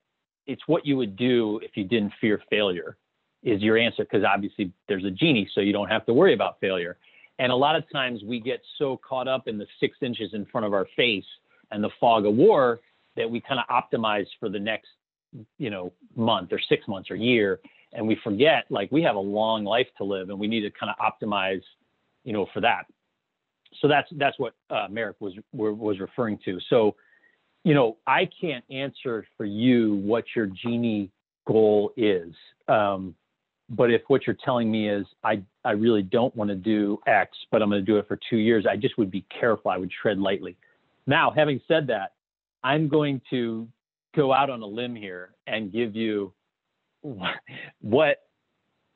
[0.47, 2.97] it's what you would do if you didn't fear failure
[3.43, 6.59] is your answer because obviously there's a genie so you don't have to worry about
[6.59, 6.97] failure.
[7.39, 10.45] And a lot of times we get so caught up in the six inches in
[10.45, 11.25] front of our face
[11.71, 12.79] and the fog of war
[13.15, 14.87] that we kind of optimize for the next
[15.57, 17.59] you know month or six months or year
[17.93, 20.69] and we forget like we have a long life to live and we need to
[20.71, 21.61] kind of optimize
[22.23, 22.85] you know for that.
[23.81, 26.59] So that's that's what uh, Merrick was was referring to.
[26.69, 26.95] So
[27.63, 31.11] you know I can't answer for you what your genie
[31.47, 32.33] goal is
[32.67, 33.15] um,
[33.69, 37.37] but if what you're telling me is I I really don't want to do X
[37.51, 39.77] but I'm going to do it for two years I just would be careful I
[39.77, 40.55] would tread lightly
[41.07, 42.13] now having said that
[42.63, 43.67] I'm going to
[44.15, 46.33] go out on a limb here and give you
[47.81, 48.23] what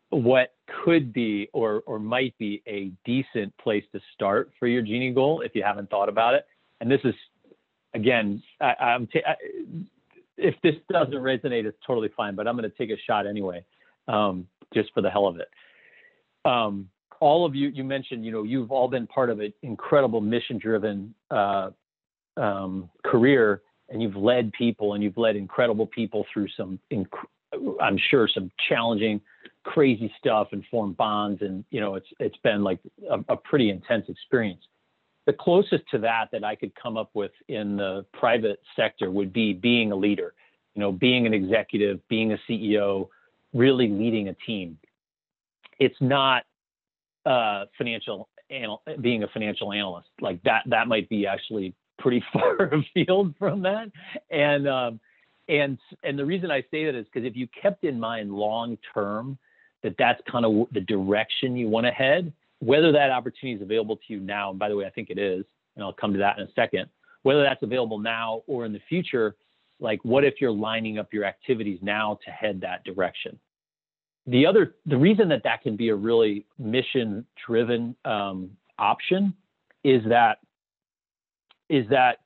[0.09, 0.53] what
[0.85, 5.41] could be or or might be a decent place to start for your genie goal
[5.41, 6.45] if you haven't thought about it.
[6.79, 7.13] And this is
[7.93, 9.35] again, I, am ta- I,
[10.37, 12.35] if this doesn't resonate, it's totally fine.
[12.35, 13.65] But I'm going to take a shot anyway,
[14.07, 15.49] um, just for the hell of it.
[16.45, 20.21] Um, all of you, you mentioned, you know, you've all been part of an incredible
[20.21, 21.71] mission-driven uh,
[22.37, 27.07] um, career and you've led people and you've led incredible people through some inc-
[27.81, 29.21] i'm sure some challenging
[29.63, 33.69] crazy stuff and formed bonds and you know it's it's been like a, a, pretty
[33.69, 34.61] intense experience
[35.27, 39.31] the closest to that that i could come up with in the private sector would
[39.31, 40.33] be being a leader
[40.73, 43.07] you know being an executive being a ceo
[43.53, 44.77] really leading a team
[45.79, 46.43] it's not
[47.27, 52.73] uh, financial anal- being a financial analyst like that that might be actually pretty far
[52.73, 53.91] afield from that.
[54.29, 54.99] And um,
[55.49, 58.77] and and the reason I say that is because if you kept in mind long
[58.93, 59.37] term
[59.83, 63.95] that that's kind of the direction you want to head, whether that opportunity is available
[63.95, 66.19] to you now, and by the way, I think it is, and I'll come to
[66.19, 66.89] that in a second,
[67.23, 69.35] whether that's available now or in the future,
[69.79, 73.39] like what if you're lining up your activities now to head that direction?
[74.25, 79.33] The other, the reason that that can be a really mission driven um, option
[79.83, 80.39] is that
[81.69, 82.19] is that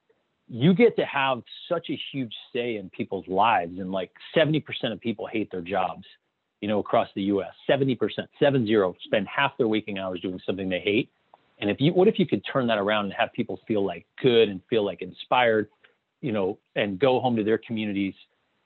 [0.48, 5.00] you get to have such a huge say in people's lives and like 70% of
[5.00, 6.04] people hate their jobs
[6.62, 7.97] you know across the us 70%
[8.39, 11.10] 70 spend half their waking hours doing something they hate
[11.60, 14.06] and if you what if you could turn that around and have people feel like
[14.21, 15.67] good and feel like inspired
[16.21, 18.13] you know and go home to their communities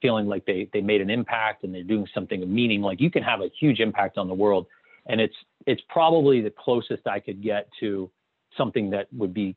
[0.02, 3.10] feeling like they they made an impact and they're doing something of meaning like you
[3.10, 4.68] can have a huge impact on the world
[5.08, 8.10] and it's it's probably the closest i could get to
[8.58, 9.56] something that would be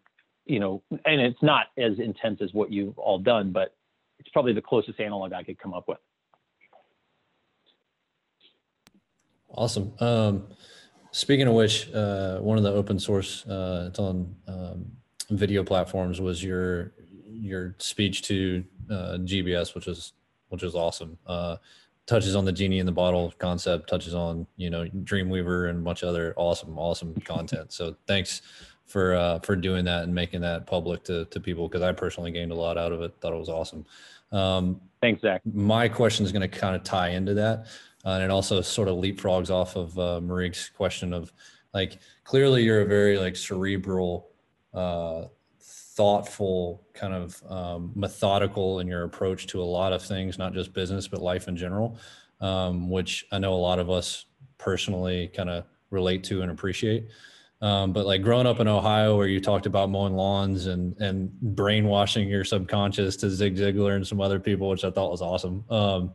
[0.48, 3.76] you know, and it's not as intense as what you've all done, but
[4.18, 5.98] it's probably the closest analog I could come up with.
[9.50, 9.92] Awesome.
[10.00, 10.46] Um,
[11.10, 14.90] speaking of which, uh, one of the open source, uh, it's on um,
[15.30, 16.92] video platforms was your
[17.26, 20.12] your speech to uh, GSB, which is
[20.48, 21.18] which is awesome.
[21.26, 21.56] Uh,
[22.06, 25.82] touches on the genie in the bottle concept, touches on you know Dreamweaver and a
[25.82, 27.72] bunch of other awesome awesome content.
[27.72, 28.42] So thanks
[28.86, 32.32] for uh, for doing that and making that public to to people because I personally
[32.32, 33.14] gained a lot out of it.
[33.20, 33.84] Thought it was awesome.
[34.32, 35.42] Um, Thanks, Zach.
[35.44, 37.66] My question is going to kind of tie into that,
[38.04, 40.20] uh, and it also sort of leapfrogs off of uh,
[40.74, 41.32] question of
[41.74, 44.30] like clearly you're a very like cerebral,
[44.72, 45.24] uh,
[45.60, 50.72] thoughtful, kind of um, methodical in your approach to a lot of things, not just
[50.72, 51.98] business but life in general,
[52.40, 54.26] um, which I know a lot of us
[54.58, 57.08] personally kind of relate to and appreciate.
[57.60, 61.32] Um, but like growing up in Ohio, where you talked about mowing lawns and and
[61.40, 65.64] brainwashing your subconscious to Zig Ziglar and some other people, which I thought was awesome.
[65.68, 66.14] Um,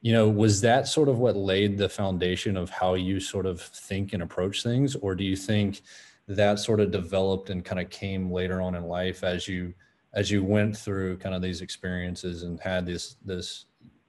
[0.00, 3.60] you know, was that sort of what laid the foundation of how you sort of
[3.60, 5.82] think and approach things, or do you think
[6.28, 9.72] that sort of developed and kind of came later on in life as you
[10.14, 13.66] as you went through kind of these experiences and had this this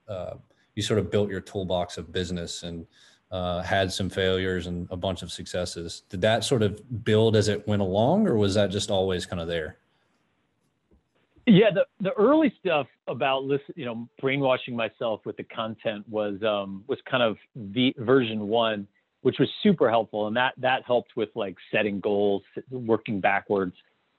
[0.07, 0.35] uh,
[0.75, 2.85] you sort of built your toolbox of business and
[3.31, 6.03] uh, had some failures and a bunch of successes.
[6.09, 9.41] Did that sort of build as it went along, or was that just always kind
[9.41, 9.77] of there?
[11.49, 16.35] Yeah, the, the early stuff about listen, you know, brainwashing myself with the content was
[16.43, 18.85] um, was kind of the version one,
[19.21, 23.73] which was super helpful, and that that helped with like setting goals, working backwards,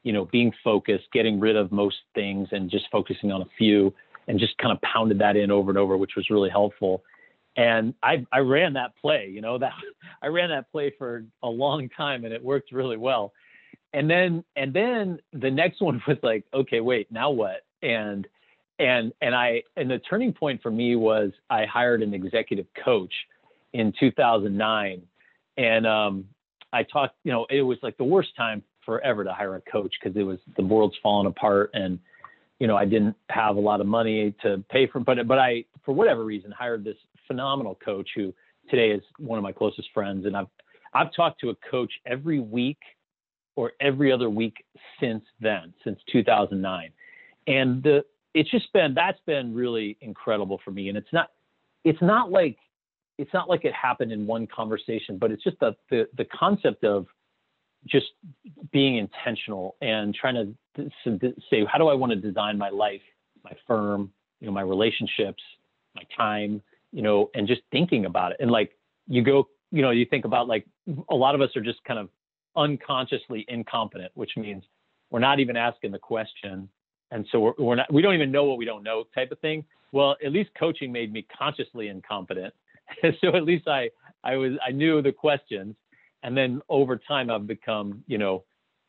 [0.05, 3.93] you know, being focused, getting rid of most things, and just focusing on a few,
[4.27, 7.03] and just kind of pounded that in over and over, which was really helpful.
[7.59, 9.73] And I, I ran that play you know that
[10.23, 13.33] i ran that play for a long time and it worked really well
[13.93, 17.63] and then and then the next one was like okay wait now what?
[17.83, 18.27] And
[18.81, 23.13] and and i and the turning point for me was i hired an executive coach
[23.73, 25.03] in 2009
[25.57, 26.25] and um
[26.73, 29.95] i talked you know it was like the worst time forever to hire a coach
[30.01, 31.99] because it was the world's falling apart and
[32.59, 35.65] you know, I didn't have a lot of money to pay for, but but I,
[35.85, 36.97] for whatever reason, hired this
[37.27, 38.35] phenomenal coach who
[38.69, 40.49] today is one of my closest friends, and I've
[40.95, 42.79] I've talked to a coach every week
[43.59, 44.65] or every other week
[45.01, 46.91] since then, since 2009,
[47.49, 51.31] and the it's just been that's been really incredible for me, and it's not
[51.83, 52.57] it's not like
[53.19, 56.85] it's not like it happened in one conversation, but it's just the the, the concept
[56.85, 57.07] of
[57.85, 58.07] just
[58.71, 60.91] being intentional and trying to
[61.51, 63.01] say, how do I want to design my life,
[63.43, 65.43] my firm, you know, my relationships,
[65.97, 68.37] my time, you know, and just thinking about it.
[68.39, 68.71] And like
[69.09, 70.65] you go, you know, you think about like
[71.09, 72.09] a lot of us are just kind of
[72.59, 74.65] unconsciously incompetent, which means
[75.11, 76.69] we're not even asking the question.
[77.11, 79.39] And so we're, we're not, we don't even know what we don't know type of
[79.39, 79.65] thing.
[79.93, 82.53] Well, at least coaching made me consciously incompetent.
[83.21, 83.89] so at least I,
[84.23, 85.75] I was, I knew the questions
[86.23, 88.45] and then over time i've become you know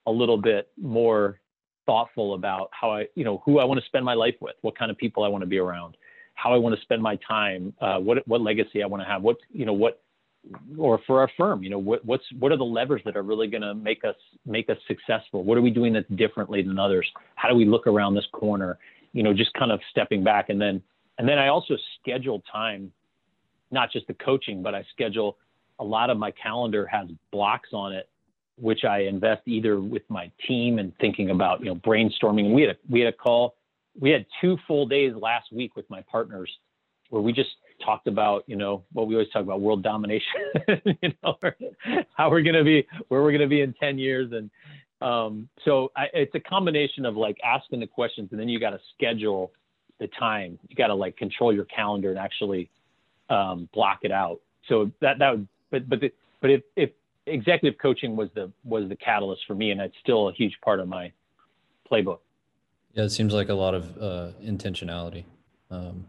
[0.07, 1.39] a little bit more
[1.85, 4.77] thoughtful about how i you know who i want to spend my life with what
[4.77, 5.97] kind of people i want to be around
[6.35, 9.21] how i want to spend my time uh, what what legacy i want to have
[9.21, 10.01] what you know what
[10.77, 13.47] or for our firm you know what, what's what are the levers that are really
[13.47, 15.43] going to make us make us successful?
[15.43, 17.07] What are we doing that's differently than others?
[17.35, 18.77] How do we look around this corner?
[19.11, 20.49] You know just kind of stepping back.
[20.49, 20.81] And then
[21.17, 22.91] and then i also schedule time
[23.71, 25.37] not just the coaching but i schedule
[25.79, 28.09] a lot of my calendar has blocks on it,
[28.57, 32.45] which I invest either with my team and thinking about, you know, brainstorming.
[32.45, 33.55] And we had a, we had a call,
[33.99, 36.51] we had two full days last week with my partners
[37.09, 37.49] where we just
[37.83, 40.25] talked about, you know, what we always talk about world domination,
[41.01, 41.37] you know,
[42.15, 44.31] how we're going to be, where we're going to be in 10 years.
[44.31, 44.49] And
[45.01, 48.71] um, so I, it's a combination of like asking the questions and then you got
[48.71, 49.51] to schedule
[49.99, 50.59] the time.
[50.67, 52.69] You got to like control your calendar and actually
[53.29, 54.41] um, block it out.
[54.67, 56.11] So that, that would but but the,
[56.41, 56.89] but if, if
[57.25, 60.79] executive coaching was the was the catalyst for me, and it's still a huge part
[60.79, 61.11] of my
[61.89, 62.19] playbook.
[62.93, 65.25] Yeah, it seems like a lot of uh, intentionality.
[65.69, 66.07] Um,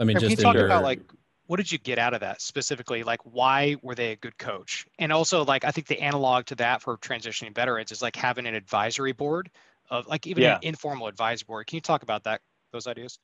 [0.00, 1.00] I mean, Can just you talk your, about like
[1.46, 3.02] what did you get out of that specifically?
[3.02, 4.86] Like, why were they a good coach?
[5.00, 8.46] And also, like, I think the analog to that for transitioning veterans is like having
[8.46, 9.50] an advisory board
[9.90, 10.54] of like even yeah.
[10.54, 11.66] an informal advisory board.
[11.66, 12.40] Can you talk about that?
[12.72, 13.18] Those ideas?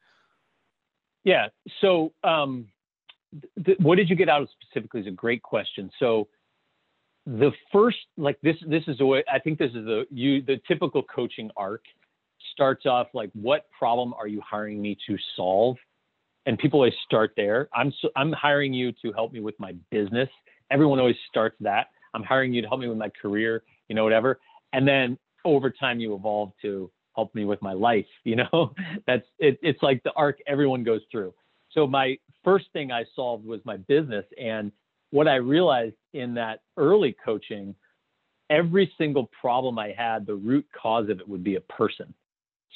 [1.23, 1.51] Yeah.
[1.81, 2.67] So um,
[3.65, 5.89] th- what did you get out of specifically is a great question.
[6.01, 6.27] So
[7.27, 10.61] the first, like this, this is the way I think this is the you the
[10.67, 11.85] typical coaching arc
[12.53, 15.77] starts off like, what problem are you hiring me to solve?
[16.47, 17.69] And people always start there.
[17.75, 20.29] I'm so, I'm hiring you to help me with my business.
[20.71, 21.89] Everyone always starts that.
[22.15, 24.41] I'm hiring you to help me with my career, you know, whatever.
[24.73, 28.07] And then over time, you evolve to help me with my life.
[28.25, 28.75] You know,
[29.07, 31.33] that's it, it's like the arc everyone goes through.
[31.71, 34.25] So my first thing I solved was my business.
[34.41, 34.73] And
[35.11, 37.75] what I realized in that early coaching,
[38.51, 42.13] every single problem I had, the root cause of it would be a person.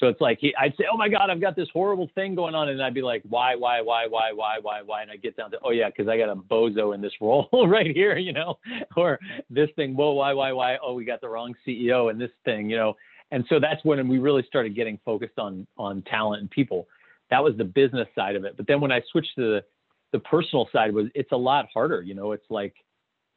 [0.01, 2.55] So it's like he, I'd say, "Oh my God, I've got this horrible thing going
[2.55, 5.37] on," and I'd be like, "Why, why, why, why, why, why, why?" And I get
[5.37, 8.33] down to, "Oh yeah, because I got a bozo in this role right here, you
[8.33, 8.59] know,
[8.97, 9.19] or
[9.51, 9.95] this thing.
[9.95, 10.79] Whoa, why, why, why?
[10.83, 12.97] Oh, we got the wrong CEO in this thing, you know."
[13.33, 16.89] And so that's when we really started getting focused on on talent and people
[17.31, 18.57] that was the business side of it.
[18.57, 19.65] But then when I switched to the,
[20.13, 22.03] the personal side was it's a lot harder.
[22.03, 22.75] You know, it's like,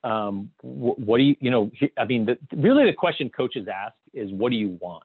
[0.04, 3.95] um, wh- what do you, you know, I mean, the, really the question coaches ask
[4.13, 5.04] is, what do you want?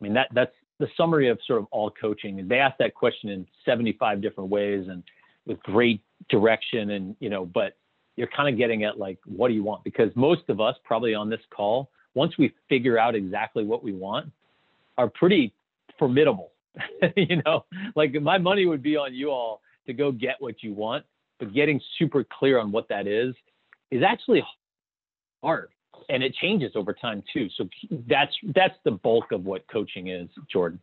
[0.00, 2.46] I mean, that that's the summary of sort of all coaching.
[2.46, 5.02] They ask that question in 75 different ways and
[5.46, 7.76] with great direction and, you know, but
[8.16, 9.84] you're kind of getting at like, what do you want?
[9.84, 13.92] Because most of us probably on this call, once we figure out exactly what we
[13.92, 14.30] want,
[14.96, 15.52] are pretty
[15.98, 16.50] formidable
[17.16, 17.64] you know,
[17.96, 21.04] like my money would be on you all to go get what you want,
[21.38, 23.34] but getting super clear on what that is
[23.90, 24.42] is actually
[25.42, 25.70] hard
[26.08, 27.48] and it changes over time too.
[27.56, 27.68] So
[28.06, 30.80] that's that's the bulk of what coaching is, Jordan.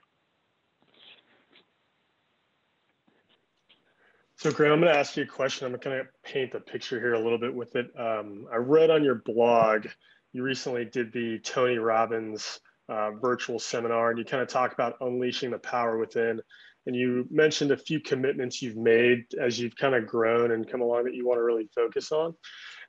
[4.37, 5.65] So, Graham, I'm going to ask you a question.
[5.65, 7.87] I'm going to kind of paint the picture here a little bit with it.
[7.97, 9.87] Um, I read on your blog
[10.35, 14.97] you recently did the Tony Robbins uh, virtual seminar, and you kind of talk about
[14.99, 16.41] unleashing the power within.
[16.85, 20.81] And you mentioned a few commitments you've made as you've kind of grown and come
[20.81, 22.35] along that you want to really focus on.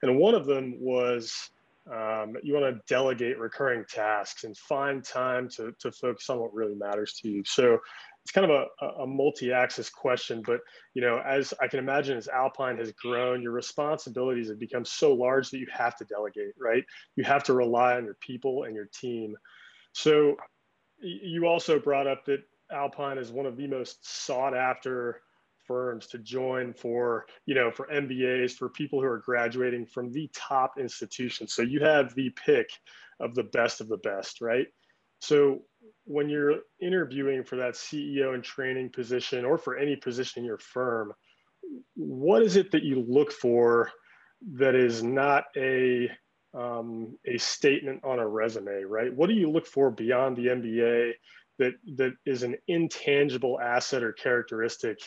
[0.02, 1.32] And one of them was
[1.92, 6.54] um, you want to delegate recurring tasks and find time to, to focus on what
[6.54, 7.42] really matters to you.
[7.44, 7.78] So
[8.24, 10.60] it's kind of a, a multi-axis question, but
[10.94, 15.14] you know, as I can imagine, as Alpine has grown, your responsibilities have become so
[15.14, 16.84] large that you have to delegate, right?
[17.14, 19.36] You have to rely on your people and your team.
[19.92, 20.36] So
[21.00, 22.40] you also brought up that
[22.72, 25.20] Alpine is one of the most sought after
[25.66, 30.30] firms to join for, you know, for MBAs, for people who are graduating from the
[30.34, 31.54] top institutions.
[31.54, 32.68] So you have the pick
[33.20, 34.66] of the best of the best, right?
[35.20, 35.62] So
[36.04, 40.58] when you're interviewing for that CEO and training position or for any position in your
[40.58, 41.12] firm,
[41.94, 43.90] what is it that you look for
[44.54, 46.10] that is not a
[46.54, 49.14] um, a statement on a resume, right?
[49.14, 51.12] What do you look for beyond the MBA
[51.58, 54.98] that that is an intangible asset or characteristic?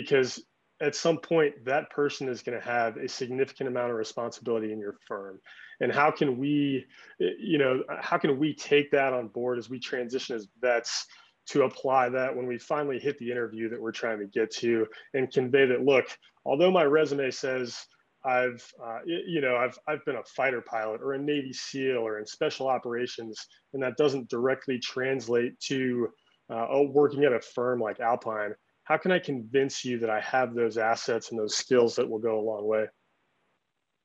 [0.00, 0.42] Because
[0.80, 4.78] at some point, that person is going to have a significant amount of responsibility in
[4.78, 5.40] your firm.
[5.80, 6.84] And how can we,
[7.18, 11.06] you know, how can we take that on board as we transition as vets?
[11.46, 14.86] to apply that when we finally hit the interview that we're trying to get to
[15.12, 16.06] and convey that look
[16.44, 17.86] although my resume says
[18.24, 22.18] I've, uh, you know, I've, I've been a fighter pilot or a Navy SEAL or
[22.18, 26.08] in special operations, and that doesn't directly translate to
[26.50, 28.54] uh, oh, working at a firm like Alpine.
[28.84, 32.18] How can I convince you that I have those assets and those skills that will
[32.18, 32.86] go a long way?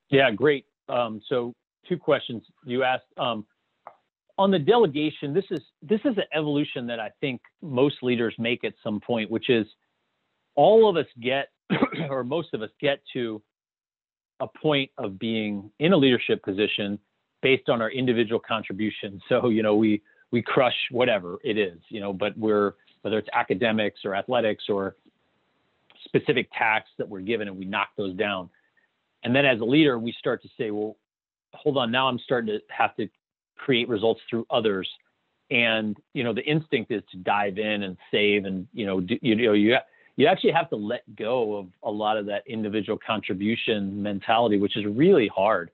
[0.09, 0.65] Yeah, great.
[0.87, 1.53] Um, so
[1.87, 3.05] two questions you asked.
[3.17, 3.45] Um,
[4.37, 8.63] on the delegation, this is this is an evolution that I think most leaders make
[8.63, 9.67] at some point, which is
[10.55, 11.49] all of us get,
[12.09, 13.41] or most of us get to
[14.39, 16.97] a point of being in a leadership position
[17.41, 19.21] based on our individual contributions.
[19.27, 20.01] So, you know, we
[20.31, 24.95] we crush whatever it is, you know, but we're whether it's academics or athletics or
[26.05, 28.49] specific tasks that we're given and we knock those down.
[29.23, 30.95] And then as a leader, we start to say, well,
[31.53, 33.09] hold on, now I'm starting to have to
[33.57, 34.89] create results through others.
[35.51, 39.17] And, you know, the instinct is to dive in and save and, you know, do,
[39.21, 39.77] you know, you
[40.15, 44.75] you actually have to let go of a lot of that individual contribution mentality, which
[44.75, 45.71] is really hard.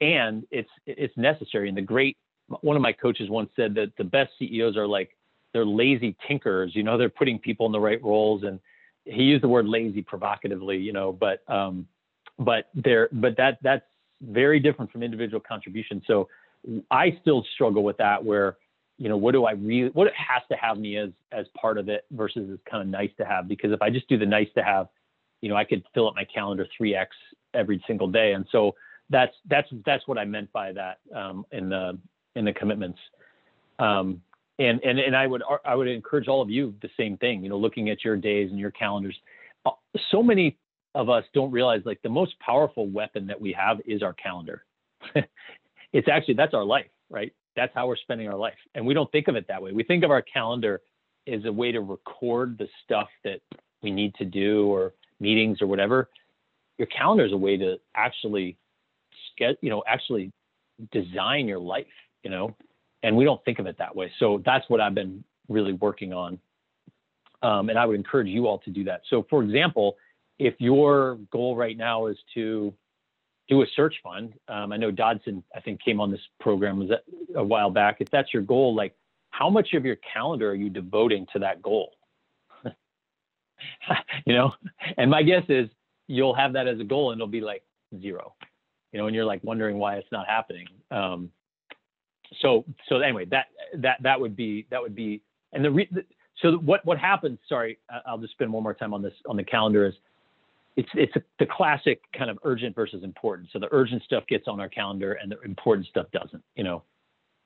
[0.00, 1.68] And it's it's necessary.
[1.68, 2.16] And the great
[2.60, 5.16] one of my coaches once said that the best CEOs are like
[5.54, 6.72] they're lazy tinkers.
[6.74, 8.42] You know, they're putting people in the right roles.
[8.42, 8.60] And
[9.06, 10.76] he used the word lazy provocatively.
[10.76, 11.88] You know, but um,
[12.38, 13.86] but there but that that's
[14.20, 16.02] very different from individual contribution.
[16.06, 16.28] So
[16.90, 18.58] I still struggle with that where
[18.98, 21.78] you know, what do I really, what it has to have me as, as part
[21.78, 23.48] of it versus is kind of nice to have.
[23.48, 24.88] Because if I just do the nice to have,
[25.40, 27.06] you know, I could fill up my calendar 3X
[27.54, 28.32] every single day.
[28.32, 28.74] And so
[29.10, 31.98] that's, that's, that's what I meant by that um, in the,
[32.36, 32.98] in the commitments.
[33.78, 34.22] Um,
[34.58, 37.48] and, and, and I would, I would encourage all of you the same thing, you
[37.48, 39.16] know, looking at your days and your calendars.
[39.66, 39.70] Uh,
[40.10, 40.56] so many
[40.94, 44.64] of us don't realize like the most powerful weapon that we have is our calendar.
[45.92, 47.32] it's actually, that's our life, right?
[47.56, 48.54] that's how we're spending our life.
[48.74, 49.72] And we don't think of it that way.
[49.72, 50.80] We think of our calendar
[51.26, 53.40] as a way to record the stuff that
[53.82, 56.10] we need to do or meetings or whatever.
[56.78, 58.56] Your calendar is a way to actually
[59.38, 60.32] get, you know, actually
[60.90, 61.86] design your life,
[62.22, 62.54] you know,
[63.04, 64.10] and we don't think of it that way.
[64.18, 66.38] So that's what I've been really working on.
[67.42, 69.02] Um, and I would encourage you all to do that.
[69.10, 69.96] So, for example,
[70.38, 72.74] if your goal right now is to
[73.48, 74.32] do a search fund.
[74.48, 76.90] Um, I know Dodson, I think, came on this program was
[77.36, 77.96] a while back.
[78.00, 78.94] If that's your goal, like
[79.30, 81.90] how much of your calendar are you devoting to that goal?
[84.24, 84.52] you know,
[84.96, 85.68] and my guess is
[86.06, 87.62] you'll have that as a goal and it'll be like
[88.00, 88.34] zero,
[88.92, 90.66] you know, and you're like wondering why it's not happening.
[90.90, 91.30] Um,
[92.40, 95.20] so, so anyway, that, that, that would be, that would be,
[95.52, 95.90] and the, re-
[96.40, 99.44] so what, what happens, sorry, I'll just spend one more time on this, on the
[99.44, 99.94] calendar is
[100.76, 103.48] it's it's a, the classic kind of urgent versus important.
[103.52, 106.42] So the urgent stuff gets on our calendar, and the important stuff doesn't.
[106.56, 106.82] You know,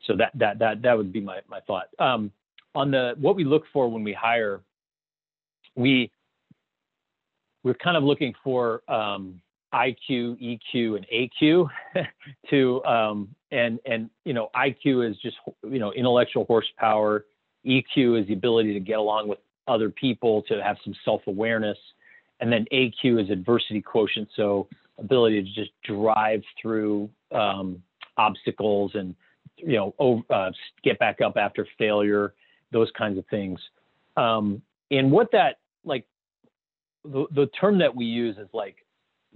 [0.06, 1.88] so that that that that would be my my thought.
[1.98, 2.32] Um,
[2.74, 4.60] on the what we look for when we hire,
[5.74, 6.10] we
[7.62, 9.40] we're kind of looking for um,
[9.74, 11.68] IQ, EQ, and AQ
[12.50, 17.24] to um, and and you know IQ is just you know intellectual horsepower.
[17.66, 21.76] EQ is the ability to get along with other people, to have some self awareness
[22.40, 27.82] and then AQ is adversity quotient, so ability to just drive through um,
[28.16, 29.14] obstacles and
[29.56, 30.50] you know uh,
[30.84, 32.34] get back up after failure,
[32.72, 33.60] those kinds of things.
[34.16, 36.04] Um, and what that like
[37.04, 38.76] the, the term that we use is like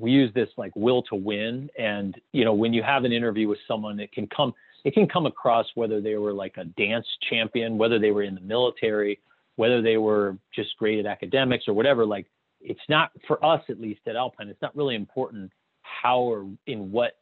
[0.02, 3.48] we use this like will to win and you know when you have an interview
[3.48, 4.52] with someone it can come
[4.84, 8.34] it can come across whether they were like a dance champion whether they were in
[8.34, 9.18] the military
[9.56, 12.26] whether they were just great at academics or whatever like
[12.64, 14.48] it's not for us at least at Alpine.
[14.48, 15.50] It's not really important
[15.82, 17.18] how or in what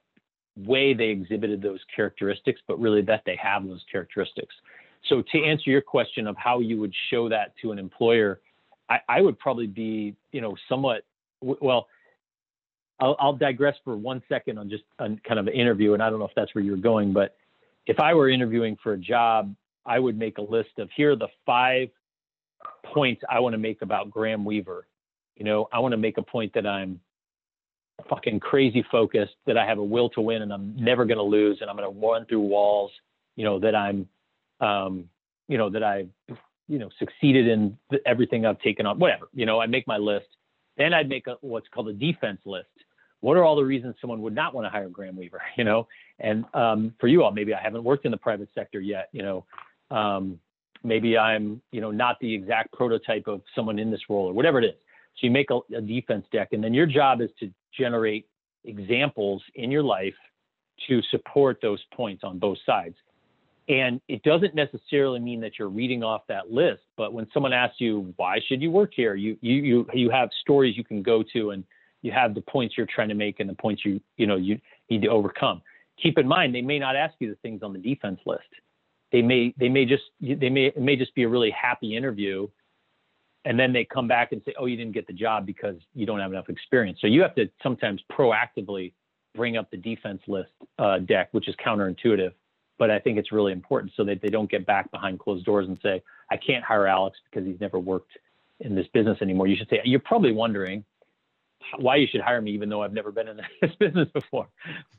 [0.56, 4.54] way they exhibited those characteristics, but really that they have those characteristics.
[5.08, 8.40] So to answer your question of how you would show that to an employer,
[8.88, 11.04] I, I would probably be, you know, somewhat
[11.40, 11.88] well.
[13.00, 16.18] I'll, I'll digress for one second on just kind of an interview, and I don't
[16.18, 17.36] know if that's where you're going, but
[17.86, 19.54] if I were interviewing for a job,
[19.86, 21.88] I would make a list of here are the five
[22.84, 24.86] points I want to make about Graham Weaver
[25.40, 27.00] you know, I want to make a point that I'm
[28.10, 31.24] fucking crazy focused, that I have a will to win and I'm never going to
[31.24, 32.90] lose and I'm going to run through walls,
[33.36, 34.06] you know, that I'm,
[34.60, 35.08] um,
[35.48, 36.10] you know, that I've,
[36.68, 40.26] you know, succeeded in everything I've taken on, whatever, you know, I make my list.
[40.76, 42.68] Then I'd make a, what's called a defense list.
[43.20, 45.86] What are all the reasons someone would not want to hire Graham Weaver, you know?
[46.18, 49.22] And um, for you all, maybe I haven't worked in the private sector yet, you
[49.22, 49.44] know,
[49.90, 50.38] um,
[50.82, 54.58] maybe I'm, you know, not the exact prototype of someone in this role or whatever
[54.60, 54.74] it is.
[55.16, 58.26] So you make a, a defense deck, and then your job is to generate
[58.64, 60.14] examples in your life
[60.88, 62.94] to support those points on both sides.
[63.68, 67.76] And it doesn't necessarily mean that you're reading off that list, but when someone asks
[67.80, 71.22] you why should you work here, you you you you have stories you can go
[71.32, 71.64] to and
[72.02, 74.60] you have the points you're trying to make and the points you you know you
[74.88, 75.62] need to overcome.
[76.02, 78.48] Keep in mind they may not ask you the things on the defense list.
[79.12, 82.48] They may they may just they may it may just be a really happy interview
[83.44, 86.06] and then they come back and say, "Oh, you didn't get the job because you
[86.06, 88.92] don't have enough experience." So you have to sometimes proactively
[89.34, 92.32] bring up the defense list uh, deck, which is counterintuitive,
[92.78, 95.68] but I think it's really important so that they don't get back behind closed doors
[95.68, 98.12] and say, "I can't hire Alex because he's never worked
[98.60, 100.84] in this business anymore." You should say, "You're probably wondering
[101.78, 104.48] why you should hire me, even though I've never been in this business before."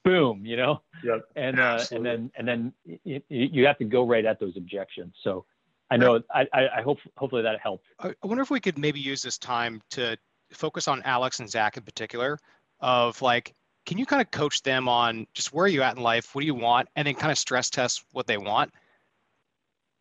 [0.03, 0.81] Boom, you know.
[1.03, 1.21] Yep.
[1.35, 5.15] And uh, and then and then you, you have to go right at those objections.
[5.23, 5.45] So
[5.91, 6.21] I know.
[6.33, 7.85] I, I hope hopefully that helped.
[7.99, 10.17] I wonder if we could maybe use this time to
[10.53, 12.39] focus on Alex and Zach in particular.
[12.79, 13.53] Of like,
[13.85, 16.33] can you kind of coach them on just where are you at in life?
[16.33, 16.87] What do you want?
[16.95, 18.71] And then kind of stress test what they want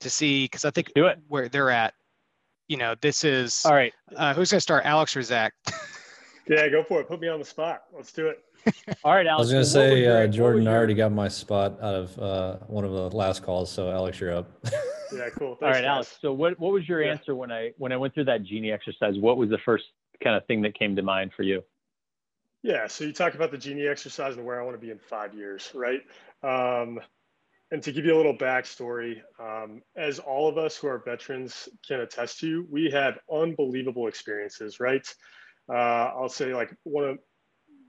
[0.01, 1.95] to see because I think do it where they're at.
[2.69, 3.93] You know, this is all right.
[4.15, 5.55] Uh, who's gonna start, Alex or Zach?
[6.51, 7.07] yeah, go for it.
[7.07, 7.85] Put me on the spot.
[7.95, 8.43] Let's do it.
[9.05, 9.39] All right, Alex.
[9.39, 12.57] I was going to say, uh, Jordan, I already got my spot out of uh,
[12.67, 13.71] one of the last calls.
[13.71, 14.51] So, Alex, you're up.
[15.13, 15.55] yeah, cool.
[15.55, 15.85] Thanks, All right, guys.
[15.85, 16.19] Alex.
[16.21, 17.13] So, what what was your yeah.
[17.13, 19.15] answer when I when I went through that genie exercise?
[19.17, 19.85] What was the first
[20.23, 21.63] kind of thing that came to mind for you?
[22.63, 22.89] Yeah.
[22.89, 25.33] So you talk about the genie exercise and where I want to be in five
[25.35, 26.03] years, right?
[26.43, 27.01] Um,
[27.71, 31.69] and to give you a little backstory, um, as all of us who are veterans
[31.87, 35.07] can attest to, we have unbelievable experiences, right?
[35.69, 37.19] Uh, I'll say like one of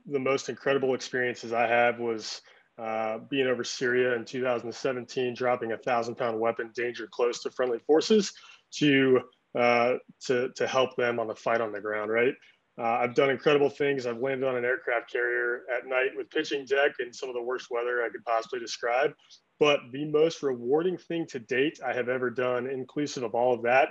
[0.06, 2.42] the most incredible experiences I have was
[2.78, 7.80] uh, being over Syria in 2017, dropping a thousand pound weapon danger close to friendly
[7.80, 8.34] forces
[8.78, 9.22] to,
[9.58, 9.96] uh,
[10.26, 12.34] to, to help them on the fight on the ground, right?
[12.80, 14.06] Uh, I've done incredible things.
[14.06, 17.44] I've landed on an aircraft carrier at night with pitching deck in some of the
[17.44, 19.14] worst weather I could possibly describe.
[19.60, 23.62] But the most rewarding thing to date I have ever done, inclusive of all of
[23.64, 23.90] that,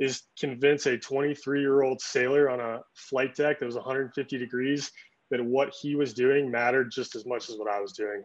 [0.00, 4.90] is convince a 23 year old sailor on a flight deck that was 150 degrees
[5.30, 8.24] that what he was doing mattered just as much as what I was doing.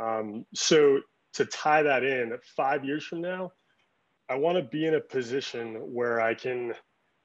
[0.00, 1.00] Um, so
[1.32, 3.50] to tie that in, five years from now,
[4.28, 6.74] I want to be in a position where I can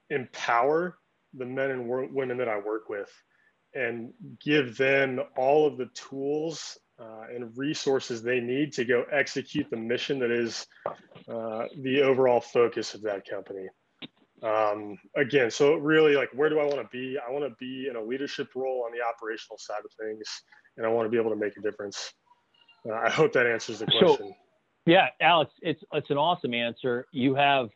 [0.08, 0.98] empower
[1.34, 3.10] the men and women that I work with
[3.74, 4.12] and
[4.44, 9.76] give them all of the tools uh, and resources they need to go execute the
[9.76, 10.66] mission that is
[11.28, 13.68] uh, the overall focus of that company
[14.42, 17.18] um, again, so really like, where do I want to be?
[17.18, 20.24] I want to be in a leadership role on the operational side of things,
[20.76, 22.14] and I want to be able to make a difference.
[22.88, 24.16] Uh, I hope that answers the question.
[24.16, 24.36] So,
[24.86, 27.06] yeah, Alex, it's it's an awesome answer.
[27.12, 27.68] You have,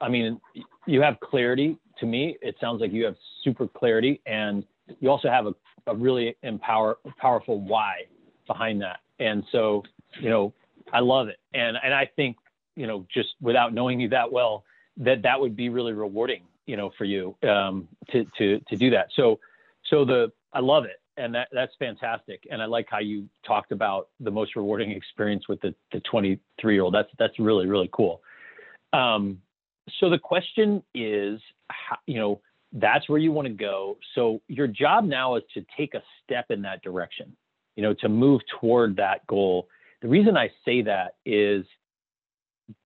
[0.00, 0.40] I mean,
[0.86, 1.76] you have clarity.
[2.00, 4.64] To me, it sounds like you have super clarity, and
[5.00, 5.54] you also have a,
[5.86, 8.02] a really empower powerful why
[8.46, 9.00] behind that.
[9.18, 9.82] And so,
[10.20, 10.54] you know,
[10.92, 12.36] I love it, and and I think,
[12.74, 14.64] you know, just without knowing you that well
[14.98, 18.90] that that would be really rewarding, you know, for you um, to to to do
[18.90, 19.08] that.
[19.16, 19.38] So
[19.90, 22.46] so the I love it, and that that's fantastic.
[22.50, 26.74] And I like how you talked about the most rewarding experience with the the 23
[26.74, 26.94] year old.
[26.94, 28.22] That's that's really really cool.
[28.92, 29.40] Um,
[30.00, 32.40] so the question is, how, you know,
[32.72, 33.98] that's where you want to go.
[34.14, 37.36] So your job now is to take a step in that direction,
[37.76, 39.68] you know, to move toward that goal.
[40.02, 41.64] The reason I say that is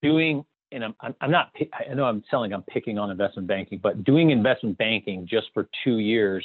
[0.03, 4.05] doing and I'm, I'm not, I know I'm selling, I'm picking on investment banking, but
[4.05, 6.45] doing investment banking just for two years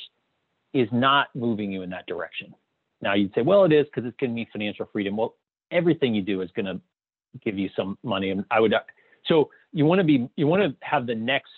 [0.74, 2.54] is not moving you in that direction.
[3.02, 5.18] Now you'd say, well, it is because it's giving me financial freedom.
[5.18, 5.36] Well,
[5.72, 6.80] everything you do is going to
[7.44, 8.30] give you some money.
[8.30, 8.80] And I would, uh,
[9.26, 11.52] so you want to be, you want to have the next,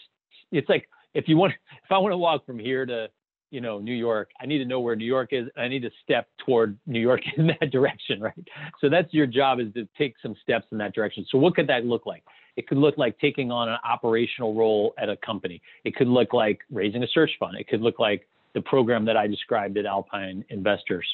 [0.51, 1.53] it's like, if you want,
[1.83, 3.09] if I want to walk from here to
[3.55, 5.47] you know, New York, I need to know where New York is.
[5.55, 8.33] I need to step toward New York in that direction, right?
[8.81, 11.25] So that's your job is to take some steps in that direction.
[11.31, 12.23] So what could that look like?
[12.57, 15.61] It could look like taking on an operational role at a company.
[15.85, 17.55] It could look like raising a search fund.
[17.57, 21.07] It could look like the program that I described at Alpine Investors.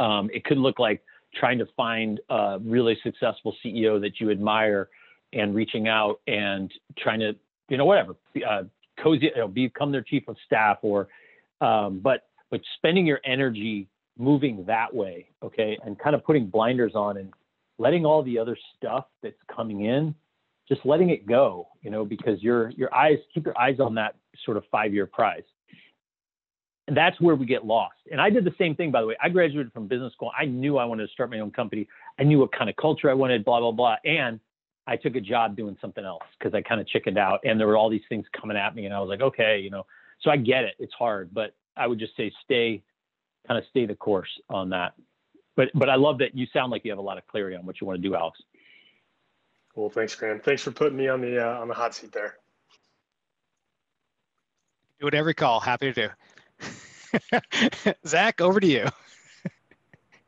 [0.00, 1.02] Um, it could look like
[1.36, 4.88] trying to find a really successful CEO that you admire
[5.32, 7.36] and reaching out and trying to,
[7.68, 8.16] you know, whatever,
[8.48, 8.62] uh,
[9.00, 11.08] cozy, you know, become their chief of staff or
[11.60, 13.88] um, but but spending your energy
[14.18, 17.32] moving that way, okay, and kind of putting blinders on and
[17.78, 20.14] letting all the other stuff that's coming in
[20.68, 24.16] just letting it go, you know, because your your eyes keep your eyes on that
[24.44, 25.42] sort of five year prize.
[26.86, 27.96] And that's where we get lost.
[28.12, 29.16] And I did the same thing, by the way.
[29.22, 30.30] I graduated from business school.
[30.38, 31.88] I knew I wanted to start my own company.
[32.18, 33.96] I knew what kind of culture I wanted, blah, blah, blah.
[34.04, 34.38] And
[34.86, 37.66] I took a job doing something else because I kind of chickened out and there
[37.66, 38.84] were all these things coming at me.
[38.84, 39.86] And I was like, okay, you know,
[40.20, 40.74] so I get it.
[40.78, 42.82] It's hard, but I would just say stay,
[43.46, 44.94] kind of stay the course on that.
[45.56, 47.64] But, but I love that you sound like you have a lot of clarity on
[47.64, 48.40] what you want to do, Alex.
[49.74, 50.40] Well, thanks, Graham.
[50.40, 52.36] Thanks for putting me on the uh, on the hot seat there.
[55.00, 55.58] Do it every call.
[55.58, 57.40] Happy to do.
[58.06, 58.86] Zach, over to you.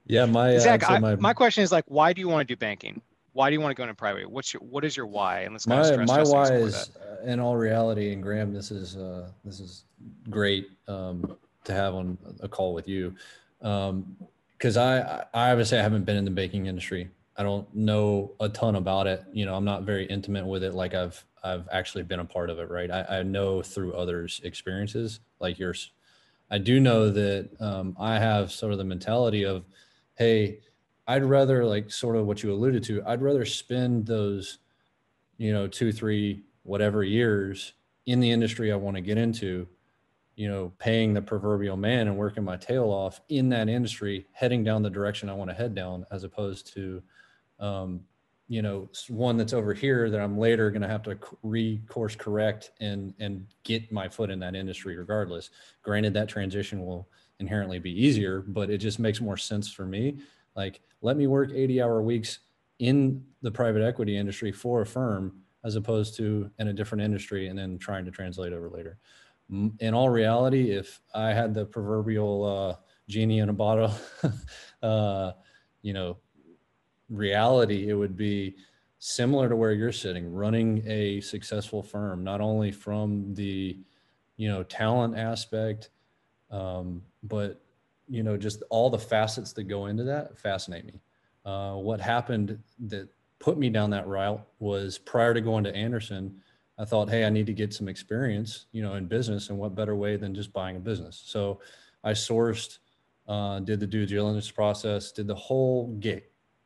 [0.07, 2.47] Yeah, my Zach, uh, so I, my, my question is like, why do you want
[2.47, 3.01] to do banking?
[3.37, 4.30] Why do you want to go into private?
[4.30, 5.41] What's your what is your why?
[5.41, 9.28] And let's my my why is uh, in all reality, and Graham, this is uh,
[9.45, 9.84] this is
[10.30, 13.14] great um, to have on a call with you
[13.59, 17.11] because I I obviously I haven't been in the baking industry.
[17.37, 19.22] I don't know a ton about it.
[19.34, 20.72] You know, I'm not very intimate with it.
[20.72, 22.91] Like I've I've actually been a part of it, right?
[22.91, 25.91] I, I know through others' experiences, like yours.
[26.51, 29.64] I do know that um, I have sort of the mentality of,
[30.14, 30.61] hey,
[31.07, 33.02] I'd rather like sort of what you alluded to.
[33.07, 34.59] I'd rather spend those,
[35.38, 37.74] you know, two, three, whatever years
[38.07, 39.68] in the industry I want to get into,
[40.34, 44.64] you know, paying the proverbial man and working my tail off in that industry, heading
[44.64, 47.02] down the direction I want to head down, as opposed to,
[47.61, 48.00] um,
[48.48, 52.70] you know, one that's over here that I'm later going to have to re-course correct
[52.80, 55.50] and and get my foot in that industry regardless.
[55.82, 57.09] Granted, that transition will
[57.40, 60.18] inherently be easier, but it just makes more sense for me.
[60.57, 62.40] Like, let me work 80 hour weeks
[62.78, 67.48] in the private equity industry for a firm as opposed to in a different industry
[67.48, 68.98] and then trying to translate over later.
[69.50, 72.76] In all reality, if I had the proverbial uh,
[73.09, 73.94] genie in a bottle,
[74.82, 75.32] uh,
[75.82, 76.16] you know,
[77.09, 78.57] reality, it would be
[78.98, 83.78] similar to where you're sitting, running a successful firm, not only from the,
[84.36, 85.90] you know, talent aspect,
[86.50, 87.61] um, but
[88.09, 91.00] you know, just all the facets that go into that fascinate me.
[91.44, 96.40] Uh, what happened that put me down that route was prior to going to Anderson,
[96.78, 99.74] I thought, hey, I need to get some experience, you know, in business, and what
[99.74, 101.22] better way than just buying a business?
[101.24, 101.61] So
[102.04, 102.78] I sourced,
[103.28, 106.24] uh, did the due diligence process, did the whole gig,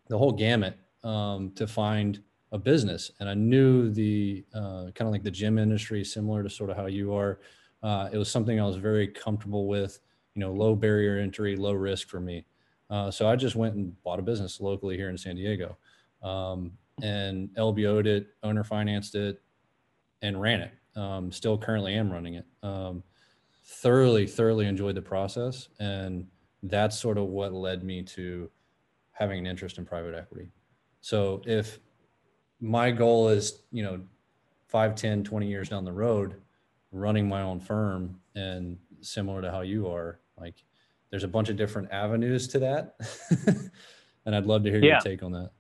[0.09, 2.21] the whole gamut um, to find
[2.53, 3.13] a business.
[3.21, 6.77] And I knew the uh, kind of like the gym industry, similar to sort of
[6.77, 7.39] how you are.
[7.83, 10.01] Uh, it was something I was very comfortable with,
[10.35, 12.47] you know, low barrier entry, low risk for me.
[12.89, 15.77] Uh, so I just went and bought a business locally here in San Diego
[16.23, 16.73] um,
[17.03, 19.41] and LBO'd it, owner financed it,
[20.23, 20.73] and ran it.
[20.97, 22.47] Um, still currently am running it.
[22.63, 23.03] Um,
[23.65, 25.69] thoroughly, thoroughly enjoyed the process.
[25.79, 26.27] And
[26.65, 28.51] that's sort of what led me to
[29.13, 30.51] having an interest in private equity.
[31.01, 31.79] So if
[32.61, 34.01] my goal is, you know,
[34.69, 36.35] 5, 10, 20 years down the road,
[36.93, 40.55] running my own firm and similar to how you are, like
[41.11, 42.97] there's a bunch of different avenues to that.
[44.27, 44.93] and I'd love to hear Yeah.
[44.93, 45.51] your take on that.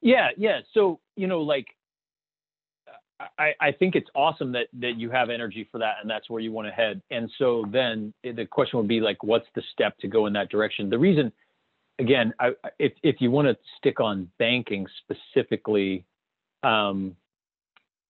[0.00, 0.60] Yeah, yeah.
[0.72, 1.66] So you know, like,
[3.38, 6.40] I I think it's awesome that that you have energy for that, and that's where
[6.40, 7.00] you want to head.
[7.10, 10.50] And so then the question would be like, what's the step to go in that
[10.50, 10.90] direction?
[10.90, 11.32] The reason,
[11.98, 16.04] again, I, if if you want to stick on banking specifically,
[16.62, 17.16] um,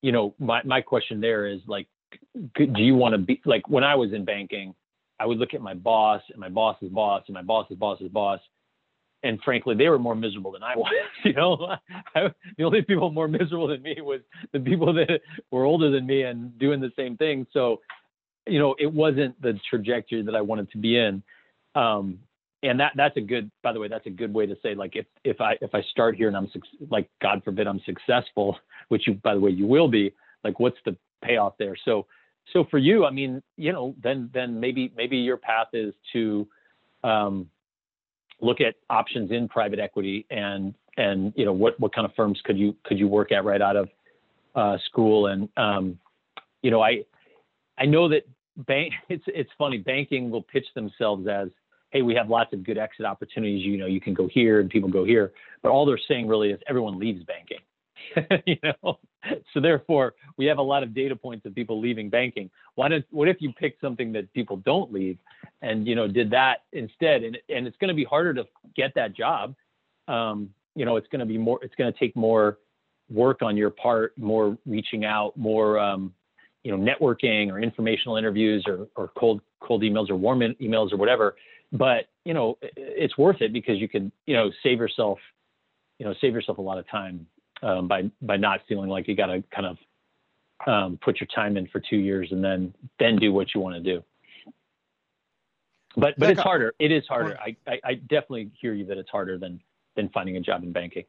[0.03, 1.87] you know, my my question there is like,
[2.57, 4.75] do you want to be like when I was in banking,
[5.25, 8.41] I would look at my boss and my boss's boss and my boss's boss's boss
[9.25, 10.93] and frankly, they were more miserable than I was.
[11.25, 11.77] You know,
[12.15, 14.21] I, the only people more miserable than me was
[14.53, 15.21] the people that
[15.51, 17.47] were older than me and doing the same thing.
[17.53, 17.81] So,
[18.47, 21.23] you know, it wasn't the trajectory that I wanted to be in.
[21.75, 22.19] Um,
[22.63, 23.51] and that that's a good.
[23.63, 25.83] By the way, that's a good way to say like if if I if I
[25.91, 26.51] start here and I'm
[26.91, 28.57] like God forbid I'm successful,
[28.89, 30.15] which you by the way you will be.
[30.45, 31.77] Like, what's the payoff there?
[31.85, 32.07] So,
[32.53, 36.47] so for you, I mean, you know, then then maybe maybe your path is to
[37.03, 37.49] um,
[38.41, 42.41] look at options in private equity and and you know what what kind of firms
[42.45, 43.89] could you could you work at right out of
[44.55, 45.27] uh, school?
[45.27, 45.99] And um,
[46.63, 47.05] you know I
[47.79, 48.23] I know that
[48.57, 51.49] bank it's it's funny banking will pitch themselves as
[51.91, 53.65] hey we have lots of good exit opportunities.
[53.65, 55.33] You know you can go here and people go here.
[55.63, 57.61] But all they're saying really is everyone leaves banking
[58.47, 58.99] you know?
[59.53, 62.51] So therefore we have a lot of data points of people leaving banking.
[62.75, 65.19] Why don't what if you pick something that people don't leave
[65.63, 67.23] and you know did that instead?
[67.23, 68.45] And and it's going to be harder to
[68.77, 69.55] get that job.
[70.09, 72.59] Um, you know it's going to be more it's going to take more
[73.11, 76.13] work on your part more reaching out more um,
[76.63, 80.97] you know networking or informational interviews or, or cold cold emails or warm emails or
[80.97, 81.37] whatever.
[81.73, 85.19] But you know it's worth it because you can you know save yourself
[85.99, 87.27] you know save yourself a lot of time
[87.65, 89.79] um, by by not feeling like you got to kind of
[90.67, 93.75] um, put your time in for two years and then then do what you want
[93.75, 94.05] to do.
[95.97, 96.75] But but it's harder.
[96.79, 97.39] It is harder.
[97.39, 99.61] I, I I definitely hear you that it's harder than
[99.97, 101.05] than finding a job in banking.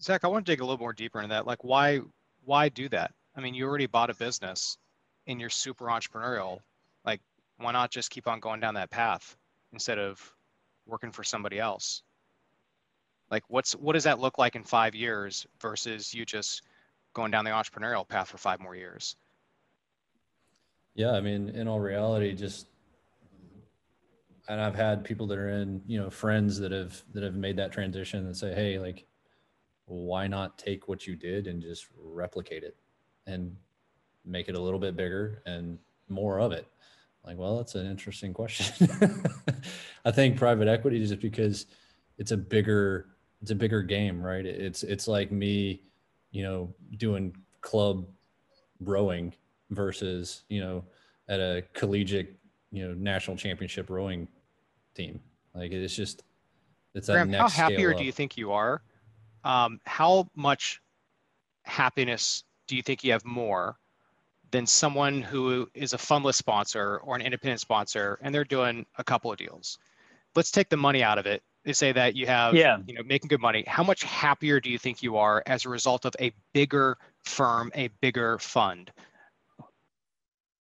[0.00, 1.46] Zach, I want to dig a little more deeper into that.
[1.46, 2.00] Like, why,
[2.44, 3.12] why do that?
[3.34, 4.76] I mean, you already bought a business,
[5.26, 6.60] and you're super entrepreneurial.
[7.04, 7.20] Like,
[7.58, 9.36] why not just keep on going down that path
[9.72, 10.34] instead of
[10.86, 12.02] working for somebody else?
[13.30, 16.62] Like, what's what does that look like in five years versus you just
[17.12, 19.16] going down the entrepreneurial path for five more years?
[20.94, 22.68] Yeah, I mean, in all reality, just
[24.48, 27.56] and I've had people that are in, you know, friends that have that have made
[27.56, 29.04] that transition and say, hey, like,
[29.86, 32.76] why not take what you did and just replicate it
[33.26, 33.56] and
[34.24, 36.66] make it a little bit bigger and more of it?
[37.24, 38.88] Like, well, that's an interesting question.
[40.04, 41.66] I think private equity just because
[42.18, 43.15] it's a bigger
[43.46, 44.44] it's a bigger game, right?
[44.44, 45.80] It's it's like me,
[46.32, 48.04] you know, doing club
[48.80, 49.32] rowing
[49.70, 50.82] versus you know
[51.28, 52.36] at a collegiate
[52.72, 54.26] you know national championship rowing
[54.96, 55.20] team
[55.54, 56.24] like it's just
[56.92, 58.82] it's Graham, how happier do you think you are?
[59.44, 60.82] Um, how much
[61.62, 63.76] happiness do you think you have more
[64.50, 69.04] than someone who is a fundless sponsor or an independent sponsor and they're doing a
[69.04, 69.78] couple of deals?
[70.34, 71.44] Let's take the money out of it.
[71.66, 72.78] They say that you have, Yeah.
[72.86, 73.64] you know, making good money.
[73.66, 77.72] How much happier do you think you are as a result of a bigger firm,
[77.74, 78.92] a bigger fund?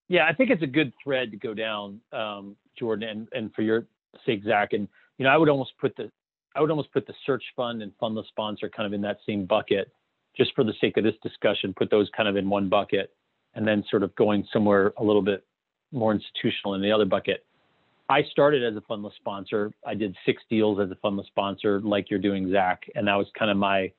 [0.08, 3.60] Yeah, I think it's a good thread to go down, um, Jordan, and, and for
[3.60, 3.86] your
[4.24, 4.72] sake, Zach.
[4.72, 4.88] And
[5.18, 6.10] you know, I would almost put the
[6.56, 9.44] I would almost put the search fund and fundless sponsor kind of in that same
[9.44, 9.92] bucket,
[10.36, 11.74] just for the sake of this discussion.
[11.74, 13.14] Put those kind of in one bucket,
[13.54, 15.44] and then sort of going somewhere a little bit
[15.92, 17.44] more institutional in the other bucket.
[18.08, 19.72] I started as a fundless sponsor.
[19.86, 23.26] I did six deals as a fundless sponsor, like you're doing, Zach, and that was
[23.38, 23.90] kind of my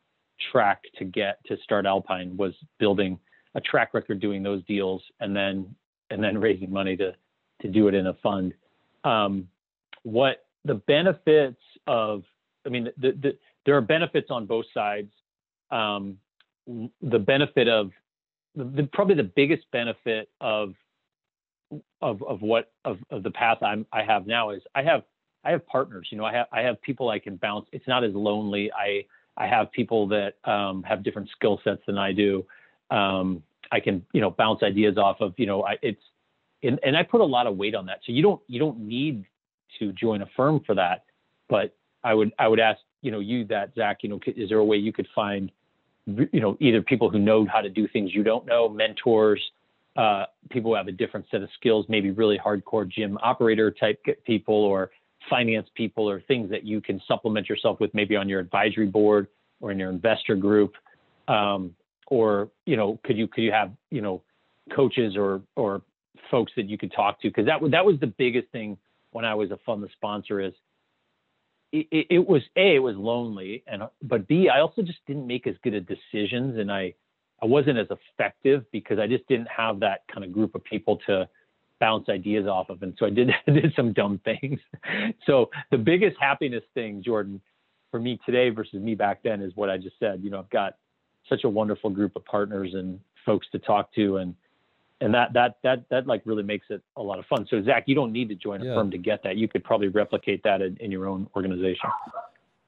[0.51, 3.17] track to get to start Alpine was building
[3.55, 5.73] a track record doing those deals, and then
[6.11, 7.15] and then raising money to
[7.61, 8.53] to do it in a fund.
[9.03, 9.47] Um,
[10.03, 12.23] what the benefits of,
[12.65, 15.11] I mean, the, the, there are benefits on both sides.
[15.71, 16.17] Um,
[16.67, 17.91] the benefit of,
[18.55, 20.73] the, probably the biggest benefit of
[22.01, 25.03] of of what of, of the path I'm I have now is I have
[25.43, 26.07] I have partners.
[26.11, 27.67] You know, I have I have people I can bounce.
[27.71, 28.71] It's not as lonely.
[28.71, 29.05] I
[29.37, 32.45] I have people that um, have different skill sets than I do.
[32.89, 35.33] Um, I can you know bounce ideas off of.
[35.37, 36.01] You know, I, it's
[36.63, 37.99] and, and I put a lot of weight on that.
[38.05, 39.25] So you don't you don't need
[39.79, 41.05] to join a firm for that.
[41.47, 43.99] But I would I would ask you know you that Zach.
[44.01, 45.51] You know, is there a way you could find
[46.07, 49.41] you know either people who know how to do things you don't know, mentors,
[49.95, 54.03] uh, people who have a different set of skills, maybe really hardcore gym operator type
[54.25, 54.91] people or
[55.29, 59.27] finance people or things that you can supplement yourself with maybe on your advisory board
[59.61, 60.73] or in your investor group.
[61.27, 61.75] Um,
[62.07, 64.21] or, you know, could you, could you have, you know,
[64.75, 65.81] coaches or, or
[66.29, 67.31] folks that you could talk to?
[67.31, 68.77] Cause that was, that was the biggest thing
[69.11, 70.53] when I was a fundless sponsor is
[71.71, 75.25] it, it, it was a, it was lonely and, but B, I also just didn't
[75.25, 76.93] make as good of decisions and I,
[77.45, 80.97] I wasn't as effective because I just didn't have that kind of group of people
[81.05, 81.29] to
[81.79, 82.81] bounce ideas off of.
[82.81, 84.59] And so I did, did some dumb things.
[85.27, 87.39] So the biggest happiness thing, Jordan,
[87.91, 90.21] for me today versus me back then is what I just said.
[90.23, 90.77] You know, I've got
[91.29, 94.33] such a wonderful group of partners and folks to talk to and
[95.01, 97.45] and that that that that like really makes it a lot of fun.
[97.49, 98.73] So Zach, you don't need to join a Yeah.
[98.73, 99.35] firm to get that.
[99.35, 101.89] You could probably replicate that in, in your own organization.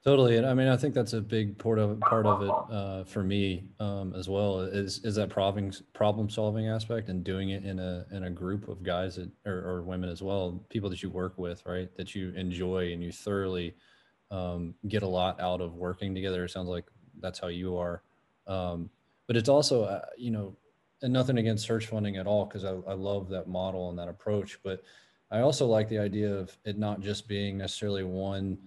[0.04, 3.04] Totally, and I mean, I think that's a big part of part of it uh,
[3.04, 4.60] for me um, as well.
[4.60, 8.68] Is is that problem problem solving aspect and doing it in a in a group
[8.68, 11.94] of guys that, or, or women as well, people that you work with, right?
[11.96, 13.74] That you enjoy and you thoroughly
[14.30, 16.44] um, get a lot out of working together.
[16.44, 16.84] It sounds like
[17.20, 18.02] that's how you are.
[18.46, 18.90] Um,
[19.26, 20.56] but it's also, uh, you know,
[21.02, 24.08] and nothing against search funding at all because I, I love that model and that
[24.08, 24.60] approach.
[24.62, 24.84] But
[25.30, 28.58] I also like the idea of it not just being necessarily one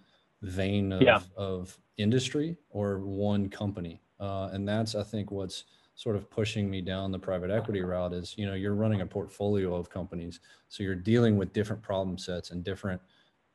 [0.42, 1.20] vein of, Yeah.
[1.38, 4.02] of industry or one company.
[4.20, 5.66] Uh, and that's, I think, what's
[5.96, 9.06] sort of pushing me down the private equity route is, you know, you're running a
[9.06, 10.40] portfolio of companies.
[10.68, 13.02] So you're dealing with different problem sets and different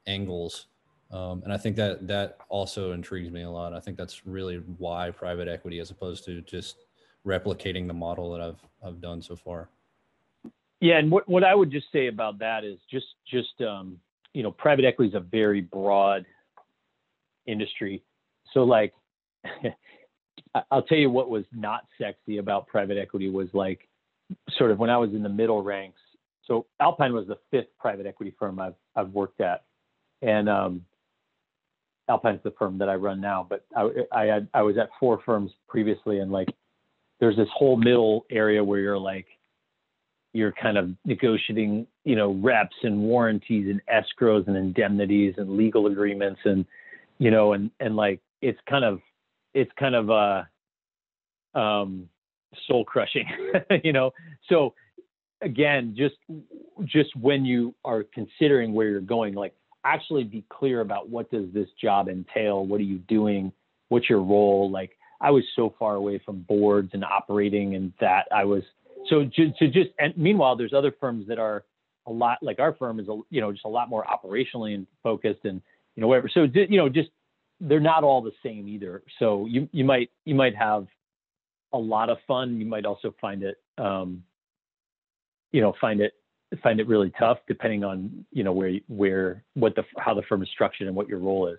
[0.06, 0.66] angles.
[1.10, 3.72] Um, and I think that that also intrigues me a lot.
[3.72, 6.76] I think that's really why private equity, as opposed to just
[7.24, 9.68] replicating the model that I've I've done so far.
[10.80, 13.98] Yeah, and what, what I would just say about that is just just um,
[14.34, 16.26] you know, private equity is a very broad
[17.46, 18.02] industry.
[18.52, 18.92] So like
[20.70, 23.88] I'll tell you what was not sexy about private equity was like
[24.56, 26.00] sort of when I was in the middle ranks.
[26.46, 29.64] So Alpine was the fifth private equity firm I've I've worked at.
[30.22, 30.84] And um
[32.08, 35.20] Alpine's the firm that I run now, but I, I had I was at four
[35.26, 36.48] firms previously, and like
[37.18, 39.26] there's this whole middle area where you're like
[40.32, 45.86] you're kind of negotiating, you know, reps and warranties and escrows and indemnities and legal
[45.86, 46.66] agreements and
[47.18, 49.00] you know and and like it's kind of
[49.54, 50.42] it's kind of uh
[51.58, 52.08] um
[52.66, 53.26] soul crushing,
[53.84, 54.12] you know.
[54.48, 54.74] So
[55.42, 56.16] again, just
[56.84, 59.54] just when you are considering where you're going, like
[59.84, 62.66] actually be clear about what does this job entail?
[62.66, 63.52] What are you doing?
[63.88, 64.70] What's your role?
[64.70, 68.62] Like I was so far away from boards and operating and that I was
[69.08, 71.64] so to, to just and meanwhile there's other firms that are
[72.06, 74.86] a lot like our firm is a, you know just a lot more operationally and
[75.02, 75.62] focused and
[75.96, 77.08] you know whatever so you know just
[77.60, 80.86] they're not all the same either so you you might you might have
[81.72, 84.22] a lot of fun you might also find it um
[85.52, 86.12] you know find it
[86.62, 90.42] find it really tough depending on you know where where what the how the firm
[90.42, 91.58] is structured and what your role is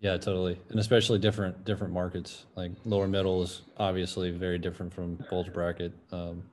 [0.00, 0.60] Yeah, totally.
[0.70, 2.44] And especially different different markets.
[2.54, 5.92] Like lower middle is obviously very different from bulge bracket.
[6.12, 6.44] Um,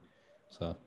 [0.50, 0.78] so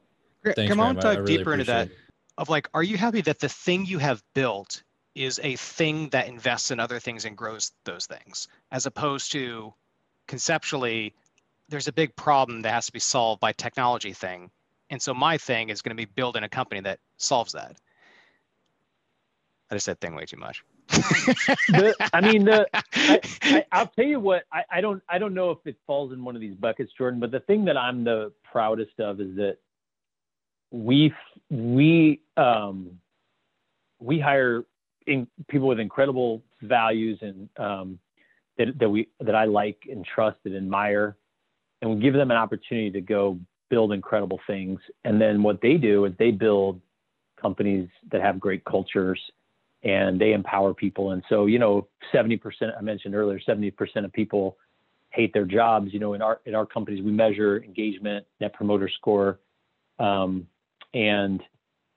[0.43, 1.07] thanks, Come on, Graham.
[1.07, 1.83] I- I dive really deeper into that.
[1.87, 2.06] appreciate-
[2.39, 4.83] Of like, are you happy that the thing you have built
[5.15, 9.73] is a thing that invests in other things and grows those things, as opposed to
[10.29, 11.15] conceptually,
[11.69, 14.51] there's a big problem that has to be solved by technology thing,
[14.91, 17.77] and so my thing is going to be building a company that solves that.
[19.71, 20.63] I just said thing way too much.
[20.89, 24.45] the, I mean, the I, I, I'll tell you what.
[24.53, 25.03] I, I don't.
[25.09, 27.19] I don't know if it falls in one of these buckets, Jordan.
[27.19, 29.59] But the thing that I'm the proudest of is that
[30.77, 31.13] we
[31.51, 32.99] we um,
[33.99, 34.65] we hire
[35.07, 37.99] in, people with incredible values and um,
[38.59, 41.17] that that we that I like and trust and admire,
[41.83, 44.81] and we give them an opportunity to go build incredible things.
[45.05, 46.81] And then what they do is they build
[47.41, 49.21] companies that have great cultures
[49.83, 51.11] and they empower people.
[51.11, 52.41] And so, you know, 70%,
[52.77, 53.73] I mentioned earlier, 70%
[54.05, 54.57] of people
[55.11, 55.93] hate their jobs.
[55.93, 59.41] You know, in our, in our companies, we measure engagement, net promoter score.
[59.99, 60.47] Um,
[60.97, 61.43] and,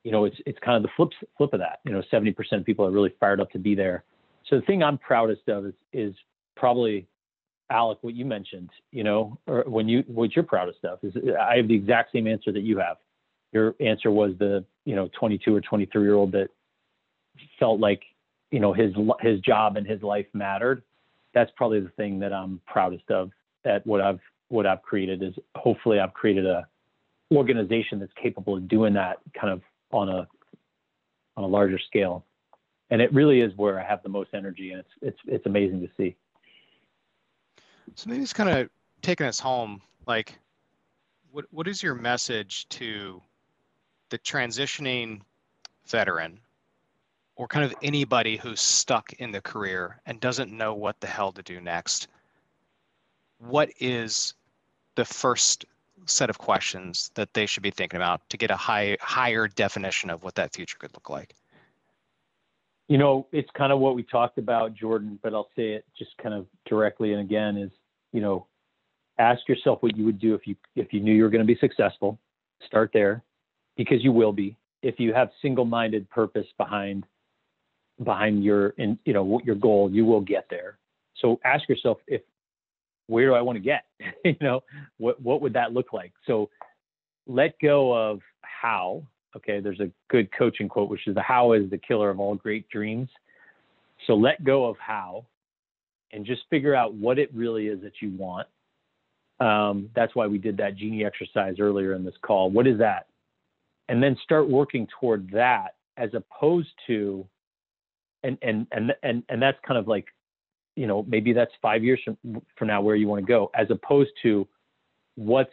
[0.03, 2.65] you know, it's, it's kind of the flip, flip of that, you know, 70% of
[2.65, 4.03] people are really fired up to be there.
[4.47, 6.13] So the thing I'm proudest of is, is
[6.55, 7.07] probably
[7.71, 11.57] Alex, what you mentioned, you know, or when you, what you're proudest of is I
[11.57, 12.97] have the exact same answer that you have.
[13.51, 16.49] Your answer was the, you know, 22 or 23 year old that
[17.59, 18.01] felt like
[18.51, 20.81] you know his his job and his life mattered
[21.33, 23.31] that's probably the thing that i'm proudest of
[23.65, 24.19] at what i've
[24.49, 26.67] what i've created is hopefully i've created a
[27.33, 29.61] organization that's capable of doing that kind of
[29.91, 30.27] on a
[31.37, 32.25] on a larger scale
[32.89, 35.79] and it really is where i have the most energy and it's it's it's amazing
[35.81, 36.15] to see
[37.95, 38.69] So maybe it's kind of
[39.01, 39.81] taking us home.
[40.07, 40.37] Like,
[41.31, 43.21] what what is your message to
[44.09, 45.21] the transitioning
[45.87, 46.39] veteran,
[47.35, 51.31] or kind of anybody who's stuck in the career and doesn't know what the hell
[51.33, 52.07] to do next?
[53.39, 54.33] What is
[54.95, 55.65] the first
[56.05, 60.09] set of questions that they should be thinking about to get a high higher definition
[60.09, 61.35] of what that future could look like?
[62.87, 66.09] you know it's kind of what we talked about jordan but i'll say it just
[66.17, 67.69] kind of directly and again is
[68.13, 68.47] you know
[69.19, 71.53] ask yourself what you would do if you if you knew you were going to
[71.53, 72.17] be successful.
[72.65, 73.21] Start there
[73.77, 74.55] because you will be.
[74.81, 77.05] If you have single-minded purpose behind
[78.03, 80.79] behind your in you know your goal you will get there.
[81.17, 82.21] So ask yourself if
[83.09, 83.85] where do i want to get?
[84.25, 84.61] You know
[84.97, 86.13] what what would that look like?
[86.27, 86.49] So
[87.27, 89.03] let go of how
[89.35, 89.59] okay?
[89.59, 92.69] There's a good coaching quote which is the how is the killer of all great
[92.69, 93.09] dreams.
[94.07, 95.25] So let go of how
[96.11, 98.47] and just figure out what it really is that you want.
[99.39, 102.49] Um, that's why we did that genie exercise earlier in this call.
[102.49, 103.07] What is that?
[103.87, 107.25] And then start working toward that as opposed to
[108.23, 110.05] and and and and, and that's kind of like
[110.79, 113.67] you know maybe that's five years from, from now where you want to go as
[113.69, 114.47] opposed to
[115.15, 115.51] what's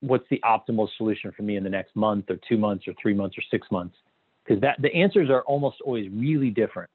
[0.00, 3.14] what's the optimal solution for me in the next month or two months or three
[3.14, 3.94] months or six months?
[4.44, 6.90] Because that the answers are almost always really different.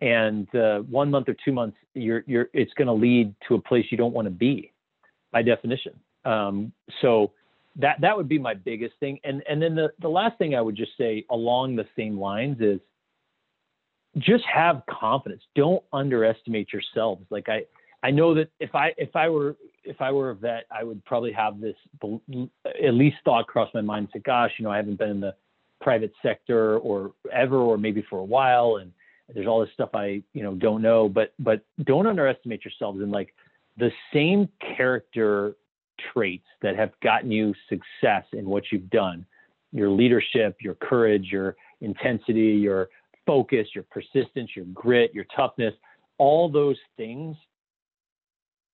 [0.00, 3.60] And uh, one month or two months you're you're it's going to lead to a
[3.60, 4.72] place you don't want to be
[5.30, 5.92] by definition.
[6.24, 7.30] Um, so
[7.76, 9.20] that that would be my biggest thing.
[9.22, 12.60] And and then the, the last thing i would just say along the same lines
[12.60, 12.80] is
[14.18, 15.42] just have confidence.
[15.54, 17.24] Don't underestimate yourselves.
[17.30, 17.62] Like i
[18.04, 21.04] i know that if i if i were if i were a vet i would
[21.04, 21.74] probably have this
[22.84, 25.34] at least thought cross my mind say gosh you know i haven't been in the
[25.80, 28.92] private sector or ever or maybe for a while and
[29.34, 31.08] there's all this stuff i you know don't know.
[31.08, 33.34] But but don't underestimate yourselves and like
[33.76, 35.56] the same character
[36.12, 39.24] traits that have gotten you success in what you've done
[39.72, 42.88] your leadership your courage your intensity your
[43.26, 45.74] focus, your persistence, your grit, your toughness,
[46.18, 47.36] all those things,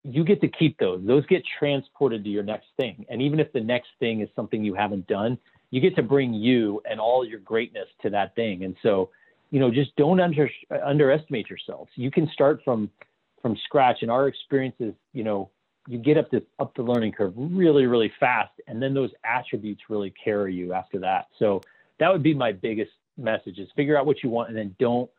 [0.03, 1.01] you get to keep those.
[1.07, 3.05] Those get transported to your next thing.
[3.11, 5.39] And even if the next thing is something you haven't done,
[5.71, 8.65] you get to bring you and all your greatness to that thing.
[8.65, 9.11] And so,
[9.51, 10.51] you know, just don't under,
[10.85, 11.91] underestimate yourselves.
[11.97, 12.91] You can start from
[13.43, 13.99] from scratch.
[14.03, 15.51] And our experiences, you know,
[15.89, 19.83] you get up the up the learning curve really, really fast, and then those attributes
[19.89, 21.29] really carry you after that.
[21.39, 21.63] So
[21.99, 25.11] that would be my biggest message: is figure out what you want, and then don't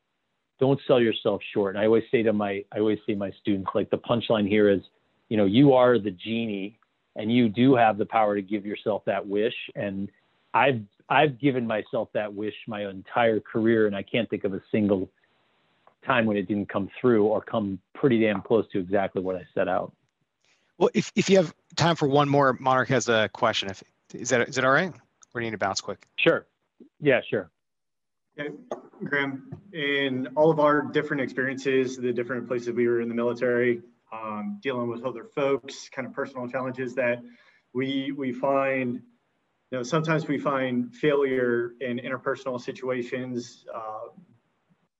[0.59, 1.75] don't sell yourself short.
[1.75, 4.69] And I always say to my I always say my students, like the punchline here
[4.69, 4.81] is,
[5.29, 6.79] you know, you are the genie,
[7.15, 9.55] and you do have the power to give yourself that wish.
[9.75, 10.09] And
[10.53, 14.61] I've I've given myself that wish my entire career, and I can't think of a
[14.71, 15.09] single
[16.05, 19.45] time when it didn't come through or come pretty damn close to exactly what I
[19.53, 19.93] set out.
[20.77, 23.69] Well, if, if you have time for one more, Monarch has a question.
[23.69, 23.83] If
[24.13, 24.93] is that is that all right?
[25.33, 26.07] We need to bounce quick.
[26.17, 26.45] Sure.
[26.99, 27.49] Yeah, sure.
[29.03, 33.81] Graham, in all of our different experiences, the different places we were in the military,
[34.13, 37.21] um, dealing with other folks, kind of personal challenges that
[37.73, 39.01] we we find
[39.71, 44.09] you know, sometimes we find failure in interpersonal situations uh,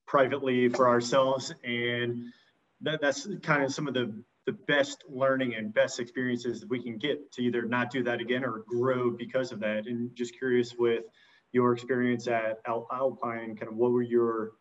[0.06, 2.32] privately for ourselves, and
[2.80, 6.82] that, that's kind of some of the the best learning and best experiences that we
[6.82, 9.86] can get to either not do that again or grow because of that.
[9.86, 11.04] And just curious with
[11.52, 14.52] your experience at Alpine, kind of what were your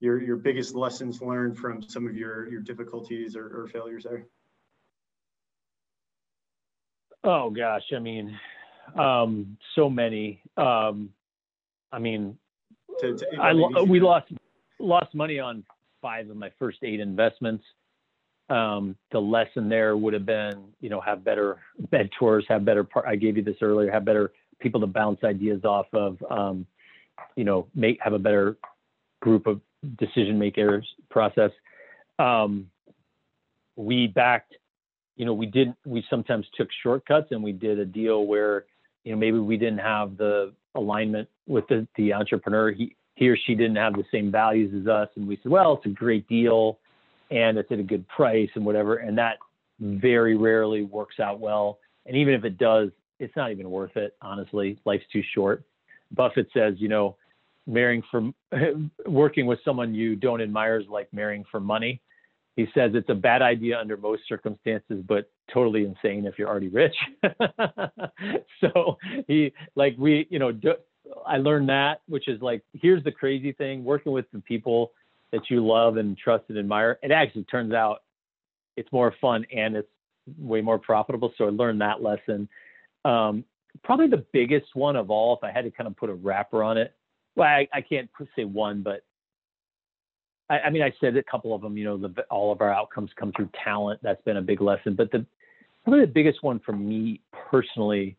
[0.00, 4.26] your your biggest lessons learned from some of your your difficulties or, or failures there?
[7.24, 8.38] Oh gosh, I mean,
[8.98, 10.42] um, so many.
[10.58, 11.10] Um,
[11.90, 12.36] I mean,
[13.00, 14.30] to, to, I, we lost
[14.78, 15.64] lost money on
[16.02, 17.64] five of my first eight investments.
[18.50, 22.84] Um, the lesson there would have been, you know, have better mentors, have better.
[22.84, 23.90] Par- I gave you this earlier.
[23.90, 24.32] Have better
[24.64, 26.18] people to bounce ideas off of.
[26.28, 26.66] Um,
[27.36, 28.56] you know, make have a better
[29.20, 29.60] group of
[29.98, 31.50] decision makers process.
[32.18, 32.68] Um,
[33.76, 34.56] we backed.
[35.16, 35.72] You know, we did.
[35.86, 38.64] We sometimes took shortcuts, and we did a deal where
[39.04, 43.36] you know maybe we didn't have the alignment with the, the entrepreneur he he or
[43.36, 46.26] she didn't have the same values as us and we said well it's a great
[46.28, 46.78] deal
[47.30, 49.38] and it's at a good price and whatever and that
[49.80, 54.16] very rarely works out well and even if it does it's not even worth it
[54.22, 55.62] honestly life's too short
[56.12, 57.16] buffett says you know
[57.66, 58.30] marrying for
[59.06, 62.00] working with someone you don't admire is like marrying for money
[62.56, 66.68] he says it's a bad idea under most circumstances, but totally insane if you're already
[66.68, 66.94] rich.
[68.60, 68.96] so
[69.26, 70.74] he like we, you know, do,
[71.26, 74.92] I learned that, which is like, here's the crazy thing: working with the people
[75.32, 76.98] that you love and trust and admire.
[77.02, 78.02] It actually turns out
[78.76, 79.88] it's more fun and it's
[80.38, 81.32] way more profitable.
[81.36, 82.48] So I learned that lesson.
[83.04, 83.44] Um,
[83.82, 86.62] probably the biggest one of all, if I had to kind of put a wrapper
[86.62, 86.94] on it.
[87.36, 89.04] Well, I, I can't say one, but
[90.48, 91.76] I, I mean, I said a couple of them.
[91.76, 94.00] You know, the, all of our outcomes come through talent.
[94.02, 94.94] That's been a big lesson.
[94.94, 95.26] But the
[95.82, 98.16] probably the biggest one for me personally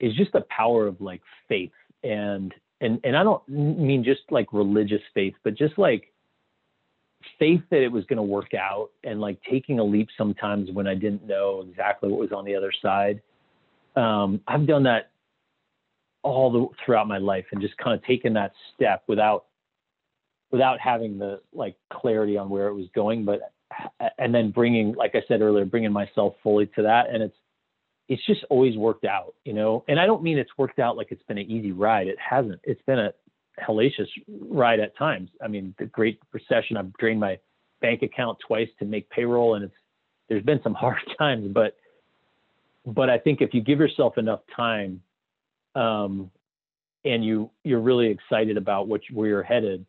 [0.00, 4.52] is just the power of like faith and and and I don't mean just like
[4.52, 6.12] religious faith, but just like
[7.38, 10.86] faith that it was going to work out and like taking a leap sometimes when
[10.86, 13.20] I didn't know exactly what was on the other side.
[13.96, 15.10] Um, I've done that
[16.22, 19.46] all the throughout my life and just kind of taken that step without
[20.50, 23.52] without having the like clarity on where it was going but
[24.18, 27.06] and then bringing like i said earlier bringing myself fully to that.
[27.10, 27.36] And it's
[28.08, 29.84] it's just always worked out you know?
[29.88, 32.06] And i don't mean it's worked out like it's been an easy ride.
[32.06, 32.60] It hasn't.
[32.64, 33.12] It's been a
[33.66, 35.30] hellacious ride at times.
[35.42, 37.38] I mean the great recession i've drained my
[37.80, 39.74] bank account twice to make payroll and it's
[40.28, 41.76] there's been some hard times but
[42.86, 45.00] but i think if you give yourself enough time
[45.74, 46.30] um
[47.04, 49.84] and you you're really excited about what where you're headed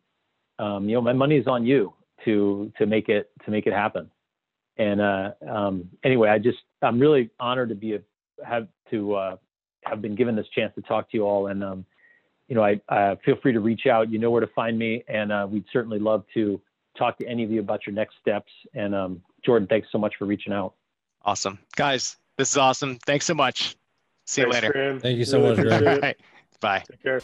[0.62, 1.92] um, you know, my money is on you
[2.24, 4.10] to to make it to make it happen.
[4.76, 8.00] And uh, um, anyway, I just I'm really honored to be a,
[8.44, 9.36] have to uh,
[9.84, 11.48] have been given this chance to talk to you all.
[11.48, 11.84] And um,
[12.48, 14.10] you know, I uh, feel free to reach out.
[14.10, 16.60] You know where to find me, and uh, we'd certainly love to
[16.96, 18.52] talk to any of you about your next steps.
[18.74, 20.74] And um, Jordan, thanks so much for reaching out.
[21.24, 22.16] Awesome, guys.
[22.42, 22.98] This is awesome.
[23.06, 23.76] Thanks so much.
[24.26, 24.72] See you later.
[24.72, 24.98] Graham.
[24.98, 26.16] Thank you so really much.
[26.60, 26.82] Bye.
[26.90, 27.20] Take care.